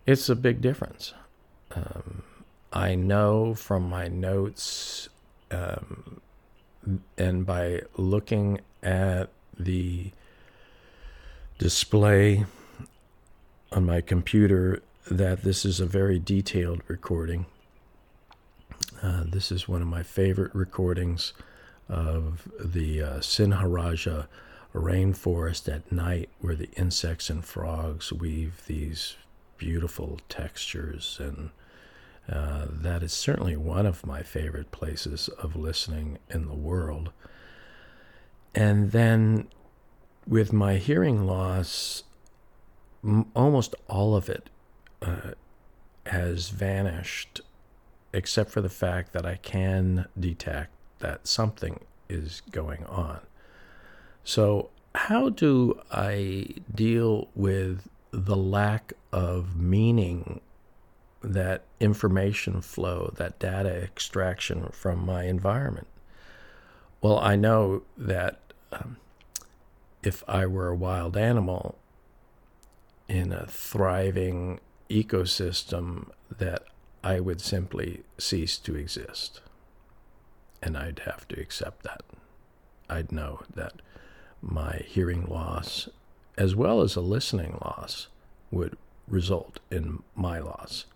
It's 0.07 0.29
a 0.29 0.37
big 0.37 0.61
difference. 0.61 1.15
Um, 1.75 2.23
I 2.73 2.95
know 2.95 3.55
from 3.55 3.89
my 3.89 4.09
notes 4.09 5.09
um, 5.51 6.21
and 7.17 7.47
by 7.47 7.83
looking 7.97 8.61
at 8.83 9.31
the 9.59 10.11
display 11.59 12.45
on 13.73 13.87
my 13.87 14.03
computer 14.03 14.83
that 15.11 15.43
this 15.43 15.65
is 15.65 15.81
a 15.81 15.87
very 15.87 16.19
detailed 16.19 16.83
recording. 16.87 17.47
Uh, 19.03 19.25
this 19.27 19.51
is 19.51 19.69
one 19.69 19.81
of 19.81 19.89
my 19.89 20.03
favorite 20.03 20.55
recordings 20.55 21.33
of 21.89 22.47
the 22.59 23.03
uh, 23.03 23.19
Sinharaja 23.19 24.27
rainforest 24.75 25.73
at 25.73 25.91
night, 25.93 26.29
where 26.41 26.57
the 26.57 26.71
insects 26.73 27.31
and 27.31 27.45
frogs 27.45 28.13
weave 28.13 28.63
these 28.67 29.17
beautiful 29.65 30.21
textures. 30.29 31.19
And 31.19 31.49
uh, 32.31 32.67
that 32.69 33.03
is 33.03 33.15
certainly 33.15 33.57
one 33.57 33.87
of 33.87 34.07
my 34.07 34.23
favorite 34.23 34.71
places 34.71 35.29
of 35.29 35.57
listening 35.57 36.19
in 36.29 36.47
the 36.47 36.55
world. 36.55 37.13
And 38.55 38.93
then 38.93 39.49
with 40.29 40.53
my 40.53 40.77
hearing 40.77 41.27
loss, 41.27 42.05
m- 43.03 43.25
almost 43.35 43.75
all 43.89 44.15
of 44.15 44.29
it 44.29 44.51
uh, 45.01 45.33
has 46.05 46.51
vanished, 46.51 47.41
except 48.13 48.51
for 48.51 48.61
the 48.61 48.69
fact 48.69 49.15
that 49.15 49.25
I 49.25 49.37
can 49.37 50.05
detect 50.21 50.73
that 50.99 51.27
something 51.27 51.81
is 52.11 52.43
going 52.51 52.85
on. 52.85 53.21
So, 54.25 54.69
how 54.95 55.31
do 55.31 55.81
I 55.91 56.49
deal 56.73 57.29
with 57.35 57.89
the 58.15 58.37
lack 58.37 58.93
of 59.13 59.57
meaning 59.57 60.41
that 61.23 61.65
information 61.81 62.61
flow, 62.61 63.13
that 63.17 63.39
data 63.39 63.71
extraction 63.71 64.69
from 64.73 65.05
my 65.05 65.25
environment? 65.25 65.89
Well, 67.01 67.19
I 67.19 67.37
know 67.37 67.83
that 67.97 68.41
um, 68.73 68.99
if 70.03 70.23
I 70.29 70.47
were 70.47 70.69
a 70.69 70.77
wild 70.77 71.17
animal 71.17 71.77
in 73.09 73.33
a 73.33 73.47
thriving 73.47 74.61
ecosystem, 74.89 76.11
that 76.39 76.63
I 77.03 77.21
would 77.21 77.41
simply 77.41 78.05
cease 78.17 78.57
to 78.59 78.77
exist. 78.77 79.41
And 80.63 80.77
I'd 80.77 81.01
have 81.01 81.27
to 81.29 81.41
accept 81.41 81.83
that. 81.83 82.03
I'd 82.89 83.13
know 83.13 83.43
that 83.55 83.75
my 84.41 84.83
hearing 84.87 85.27
loss, 85.27 85.89
as 86.37 86.55
well 86.55 86.81
as 86.81 86.97
a 86.97 87.01
listening 87.01 87.59
loss, 87.63 88.09
would 88.51 88.77
result 89.09 89.61
in 89.71 90.03
my 90.15 90.39
loss. 90.39 90.87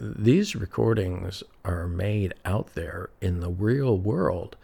These 0.00 0.56
recordings 0.56 1.42
are 1.64 1.86
made 1.86 2.34
out 2.44 2.74
there 2.74 3.10
in 3.20 3.40
the 3.40 3.50
real 3.50 3.96
world, 3.96 4.56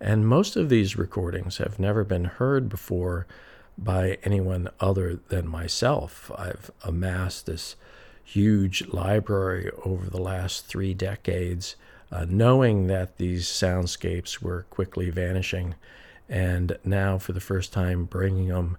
and 0.00 0.26
most 0.26 0.56
of 0.56 0.68
these 0.68 0.96
recordings 0.98 1.58
have 1.58 1.78
never 1.78 2.04
been 2.04 2.24
heard 2.24 2.68
before 2.68 3.26
by 3.78 4.18
anyone 4.22 4.68
other 4.78 5.18
than 5.28 5.48
myself. 5.48 6.30
I've 6.36 6.70
amassed 6.82 7.46
this 7.46 7.76
huge 8.22 8.86
library 8.88 9.70
over 9.84 10.08
the 10.08 10.20
last 10.20 10.66
three 10.66 10.94
decades, 10.94 11.76
uh, 12.12 12.26
knowing 12.28 12.86
that 12.88 13.16
these 13.16 13.46
soundscapes 13.46 14.42
were 14.42 14.66
quickly 14.70 15.10
vanishing, 15.10 15.74
and 16.30 16.78
now 16.84 17.18
for 17.18 17.32
the 17.32 17.40
first 17.40 17.72
time 17.72 18.04
bringing 18.04 18.48
them 18.48 18.78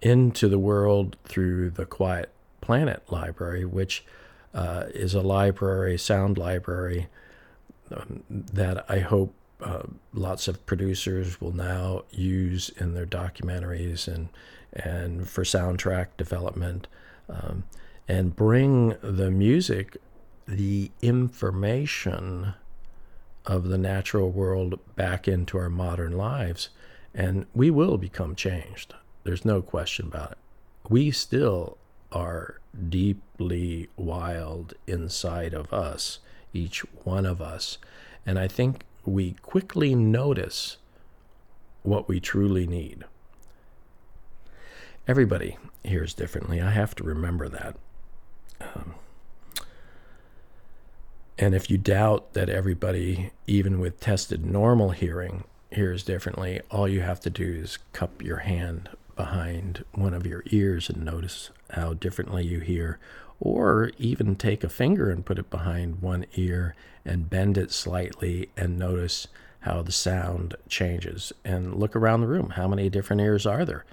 into 0.00 0.48
the 0.48 0.58
world 0.58 1.16
through 1.24 1.70
the 1.70 1.84
Quiet 1.84 2.32
Planet 2.62 3.02
Library, 3.12 3.64
which 3.66 4.04
uh, 4.54 4.84
is 4.94 5.14
a 5.14 5.20
library, 5.20 5.98
sound 5.98 6.38
library, 6.38 7.08
um, 7.94 8.24
that 8.30 8.90
I 8.90 9.00
hope 9.00 9.34
uh, 9.60 9.82
lots 10.12 10.48
of 10.48 10.64
producers 10.66 11.40
will 11.40 11.54
now 11.54 12.04
use 12.10 12.70
in 12.70 12.94
their 12.94 13.06
documentaries 13.06 14.08
and 14.08 14.28
and 14.72 15.26
for 15.26 15.42
soundtrack 15.42 16.08
development, 16.18 16.86
um, 17.30 17.64
and 18.06 18.36
bring 18.36 18.94
the 19.00 19.30
music, 19.30 19.96
the 20.46 20.90
information 21.00 22.54
of 23.46 23.68
the 23.68 23.78
natural 23.78 24.30
world 24.30 24.78
back 24.96 25.28
into 25.28 25.56
our 25.58 25.70
modern 25.70 26.16
lives, 26.16 26.68
and 27.14 27.46
we 27.54 27.70
will 27.70 27.96
become 27.96 28.34
changed. 28.34 28.94
There's 29.24 29.44
no 29.44 29.62
question 29.62 30.06
about 30.06 30.32
it. 30.32 30.38
We 30.88 31.10
still 31.10 31.78
are 32.12 32.60
deeply 32.88 33.88
wild 33.96 34.74
inside 34.86 35.54
of 35.54 35.72
us, 35.72 36.18
each 36.52 36.80
one 37.04 37.26
of 37.26 37.40
us. 37.40 37.78
And 38.24 38.38
I 38.38 38.48
think 38.48 38.84
we 39.04 39.32
quickly 39.42 39.94
notice 39.94 40.76
what 41.82 42.08
we 42.08 42.20
truly 42.20 42.66
need. 42.66 43.04
Everybody 45.06 45.56
hears 45.84 46.14
differently. 46.14 46.60
I 46.60 46.70
have 46.70 46.94
to 46.96 47.04
remember 47.04 47.48
that. 47.48 47.76
Um, 48.60 48.94
and 51.38 51.54
if 51.54 51.70
you 51.70 51.76
doubt 51.76 52.32
that 52.32 52.48
everybody, 52.48 53.30
even 53.46 53.78
with 53.78 54.00
tested 54.00 54.44
normal 54.44 54.90
hearing, 54.90 55.44
hears 55.70 56.02
differently, 56.02 56.60
all 56.70 56.88
you 56.88 57.00
have 57.02 57.20
to 57.20 57.30
do 57.30 57.44
is 57.44 57.78
cup 57.92 58.22
your 58.22 58.38
hand 58.38 58.88
behind 59.16 59.84
one 59.92 60.14
of 60.14 60.26
your 60.26 60.42
ears 60.46 60.88
and 60.88 61.04
notice 61.04 61.50
how 61.70 61.94
differently 61.94 62.44
you 62.44 62.60
hear, 62.60 62.98
or 63.38 63.90
even 63.98 64.36
take 64.36 64.64
a 64.64 64.68
finger 64.68 65.10
and 65.10 65.26
put 65.26 65.38
it 65.38 65.50
behind 65.50 66.00
one 66.00 66.24
ear 66.34 66.74
and 67.04 67.28
bend 67.28 67.58
it 67.58 67.70
slightly 67.70 68.48
and 68.56 68.78
notice 68.78 69.28
how 69.60 69.82
the 69.82 69.92
sound 69.92 70.54
changes. 70.68 71.32
And 71.44 71.74
look 71.74 71.94
around 71.94 72.20
the 72.20 72.28
room. 72.28 72.50
How 72.50 72.68
many 72.68 72.88
different 72.88 73.20
ears 73.20 73.44
are 73.44 73.64
there? 73.64 73.84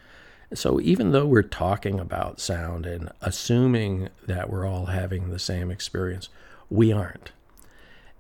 So, 0.54 0.80
even 0.80 1.12
though 1.12 1.26
we're 1.26 1.42
talking 1.42 2.00
about 2.00 2.40
sound 2.40 2.86
and 2.86 3.10
assuming 3.22 4.10
that 4.28 4.52
we're 4.52 4.68
all 4.68 4.86
having 4.88 5.30
the 5.30 5.40
same 5.40 5.72
experience, 5.72 6.30
we 6.70 6.92
aren't. 6.92 7.32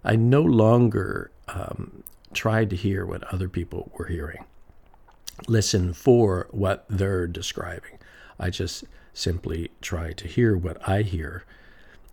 I 0.03 0.15
no 0.15 0.41
longer 0.41 1.31
um, 1.47 2.03
tried 2.33 2.69
to 2.71 2.75
hear 2.75 3.05
what 3.05 3.23
other 3.33 3.47
people 3.47 3.91
were 3.97 4.07
hearing, 4.07 4.45
listen 5.47 5.93
for 5.93 6.47
what 6.51 6.85
they're 6.89 7.27
describing. 7.27 7.99
I 8.39 8.49
just 8.49 8.83
simply 9.13 9.71
try 9.81 10.11
to 10.13 10.27
hear 10.27 10.57
what 10.57 10.87
I 10.87 11.03
hear, 11.03 11.45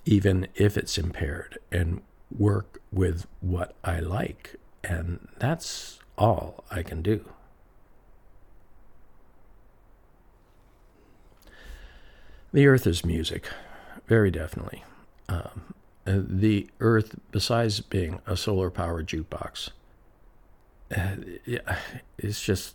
even 0.05 0.47
if 0.55 0.77
it's 0.77 0.99
impaired, 0.99 1.59
and 1.73 2.03
work 2.37 2.81
with 2.93 3.27
what 3.41 3.75
I 3.83 4.01
like. 4.01 4.57
And 4.85 5.29
that's 5.39 5.99
all 6.17 6.65
I 6.71 6.83
can 6.83 7.03
do. 7.03 7.25
The 12.53 12.67
earth 12.67 12.87
is 12.87 13.05
music, 13.05 13.49
very 14.07 14.31
definitely. 14.31 14.85
Um, 15.29 15.70
the 16.19 16.69
earth, 16.81 17.17
besides 17.31 17.81
being 17.81 18.21
a 18.27 18.37
solar 18.37 18.71
powered 18.71 19.07
jukebox, 19.07 19.71
uh, 20.97 21.17
it's 22.19 22.43
just 22.43 22.75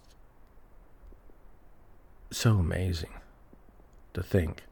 so 2.31 2.57
amazing 2.57 3.13
to 4.13 4.23
think 4.23 4.63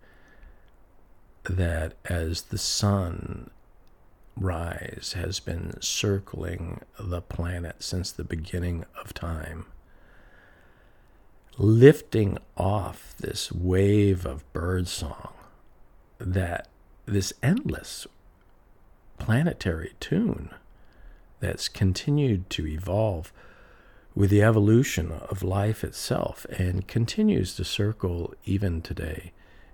that 1.43 1.93
as 2.05 2.43
the 2.43 2.57
sun 2.57 3.49
rise 4.35 5.13
has 5.15 5.39
been 5.39 5.79
circling 5.81 6.81
the 6.99 7.21
planet 7.21 7.83
since 7.83 8.11
the 8.11 8.23
beginning 8.23 8.85
of 8.99 9.13
time, 9.13 9.65
lifting 11.57 12.37
off 12.57 13.13
this 13.19 13.51
wave 13.51 14.25
of 14.25 14.51
birdsong, 14.53 15.33
that 16.17 16.67
this 17.05 17.33
endless 17.43 18.07
planetary 19.23 19.93
tune 20.01 20.49
that's 21.39 21.69
continued 21.69 22.49
to 22.49 22.67
evolve 22.67 23.31
with 24.13 24.29
the 24.29 24.43
evolution 24.43 25.13
of 25.13 25.41
life 25.41 25.81
itself 25.81 26.45
and 26.57 26.89
continues 26.89 27.55
to 27.55 27.63
circle 27.63 28.33
even 28.43 28.81
today 28.81 29.31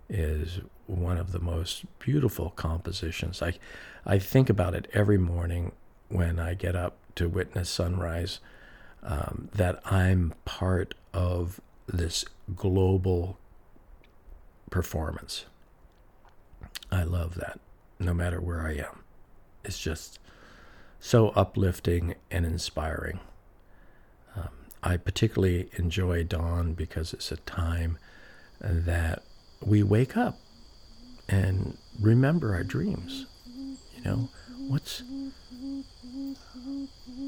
is 0.07 0.61
one 0.85 1.17
of 1.17 1.31
the 1.31 1.39
most 1.39 1.83
beautiful 1.97 2.51
compositions. 2.51 3.41
I, 3.41 3.53
I 4.05 4.19
think 4.19 4.51
about 4.51 4.75
it 4.75 4.87
every 4.93 5.17
morning 5.17 5.71
when 6.09 6.39
I 6.39 6.53
get 6.53 6.75
up 6.75 6.97
to 7.15 7.27
witness 7.27 7.71
sunrise, 7.71 8.39
um, 9.01 9.49
that 9.55 9.81
I'm 9.83 10.35
part 10.45 10.93
of 11.11 11.59
this 11.87 12.23
global 12.55 13.39
performance. 14.69 15.45
I 16.91 17.01
love 17.01 17.33
that, 17.35 17.59
no 17.97 18.13
matter 18.13 18.39
where 18.39 18.61
I 18.61 18.73
am. 18.73 19.03
It's 19.63 19.79
just 19.79 20.19
so 20.99 21.29
uplifting 21.29 22.15
and 22.29 22.45
inspiring. 22.45 23.19
Um, 24.35 24.49
I 24.83 24.97
particularly 24.97 25.69
enjoy 25.77 26.23
dawn 26.23 26.73
because 26.73 27.13
it's 27.13 27.31
a 27.31 27.37
time 27.37 27.97
that 28.61 29.23
we 29.61 29.83
wake 29.83 30.17
up 30.17 30.37
and 31.27 31.77
remember 31.99 32.53
our 32.53 32.63
dreams. 32.63 33.25
You 33.47 34.03
know, 34.03 34.29
what's 34.67 35.03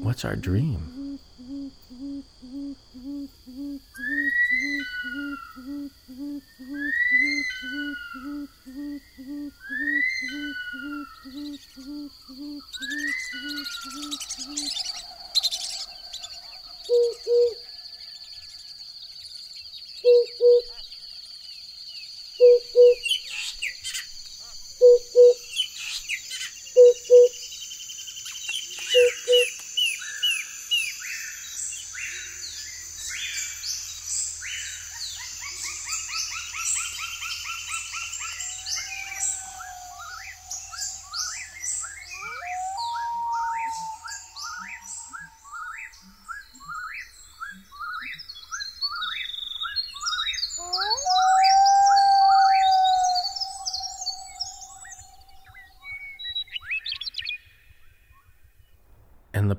what's 0.02 0.24
our 0.24 0.36
dream? 0.36 1.18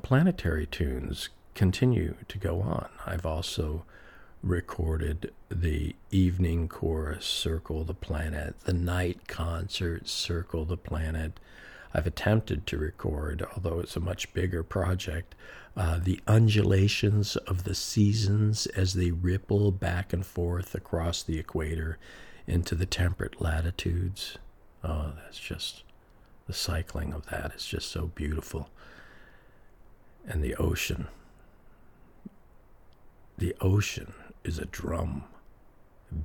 Planetary 0.04 0.68
tunes 0.68 1.30
continue 1.56 2.16
to 2.28 2.38
go 2.38 2.62
on. 2.62 2.90
I've 3.08 3.26
also 3.26 3.86
recorded 4.44 5.32
the 5.50 5.96
evening 6.12 6.68
chorus, 6.68 7.26
Circle 7.26 7.86
the 7.86 7.94
Planet, 7.94 8.60
the 8.66 8.74
night 8.74 9.28
concert, 9.28 10.08
Circle 10.08 10.66
the 10.66 10.78
Planet. 10.78 11.40
I've 11.94 12.06
attempted 12.06 12.68
to 12.68 12.78
record, 12.78 13.46
although 13.56 13.80
it's 13.80 13.96
a 13.96 14.02
much 14.02 14.34
bigger 14.34 14.62
project, 14.62 15.36
uh, 15.78 16.00
the 16.04 16.20
undulations 16.28 17.38
of 17.38 17.64
the 17.64 17.76
seasons 17.76 18.66
as 18.68 18.94
they 18.94 19.12
ripple 19.12 19.72
back 19.72 20.12
and 20.12 20.26
forth 20.26 20.76
across 20.76 21.24
the 21.24 21.40
equator 21.40 21.98
into 22.46 22.76
the 22.76 22.86
temperate 22.86 23.40
latitudes. 23.40 24.38
Oh, 24.84 25.14
that's 25.24 25.40
just 25.40 25.84
the 26.46 26.54
cycling 26.54 27.14
of 27.14 27.28
that 27.28 27.54
is 27.56 27.66
just 27.66 27.90
so 27.90 28.08
beautiful. 28.08 28.70
And 30.28 30.44
the 30.44 30.56
ocean. 30.56 31.08
The 33.38 33.56
ocean 33.60 34.14
is 34.44 34.58
a 34.58 34.66
drum 34.66 35.26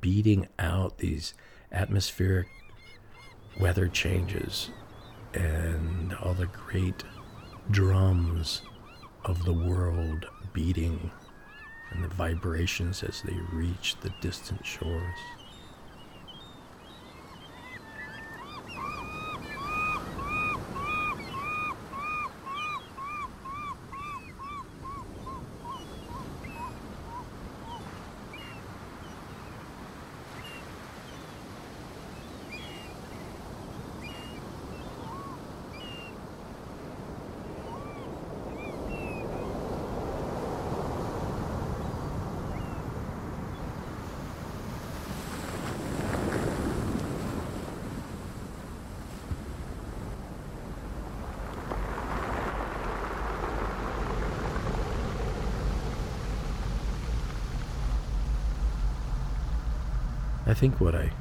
beating 0.00 0.48
out 0.58 0.98
these 0.98 1.34
atmospheric 1.72 2.46
weather 3.58 3.88
changes 3.88 4.70
and 5.34 6.14
all 6.14 6.34
the 6.34 6.46
great 6.46 7.02
drums 7.70 8.62
of 9.24 9.44
the 9.44 9.52
world 9.52 10.26
beating 10.52 11.10
and 11.90 12.04
the 12.04 12.08
vibrations 12.08 13.02
as 13.02 13.22
they 13.22 13.36
reach 13.52 13.96
the 14.00 14.12
distant 14.20 14.64
shores. 14.64 15.16
Think 60.58 60.80
what 60.80 60.96
I 60.96 61.12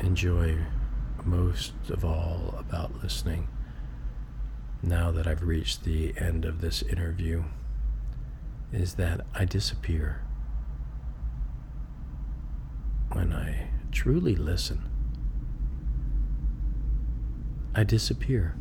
enjoy 0.00 0.56
most 1.22 1.74
of 1.90 2.02
all 2.02 2.54
about 2.58 3.02
listening, 3.02 3.46
now 4.82 5.10
that 5.10 5.26
I've 5.26 5.42
reached 5.42 5.84
the 5.84 6.14
end 6.16 6.46
of 6.46 6.62
this 6.62 6.80
interview, 6.80 7.44
is 8.72 8.94
that 8.94 9.20
I 9.34 9.44
disappear. 9.44 10.22
When 13.12 13.34
I 13.34 13.68
truly 13.92 14.34
listen, 14.34 14.88
I 17.74 17.84
disappear. 17.84 18.56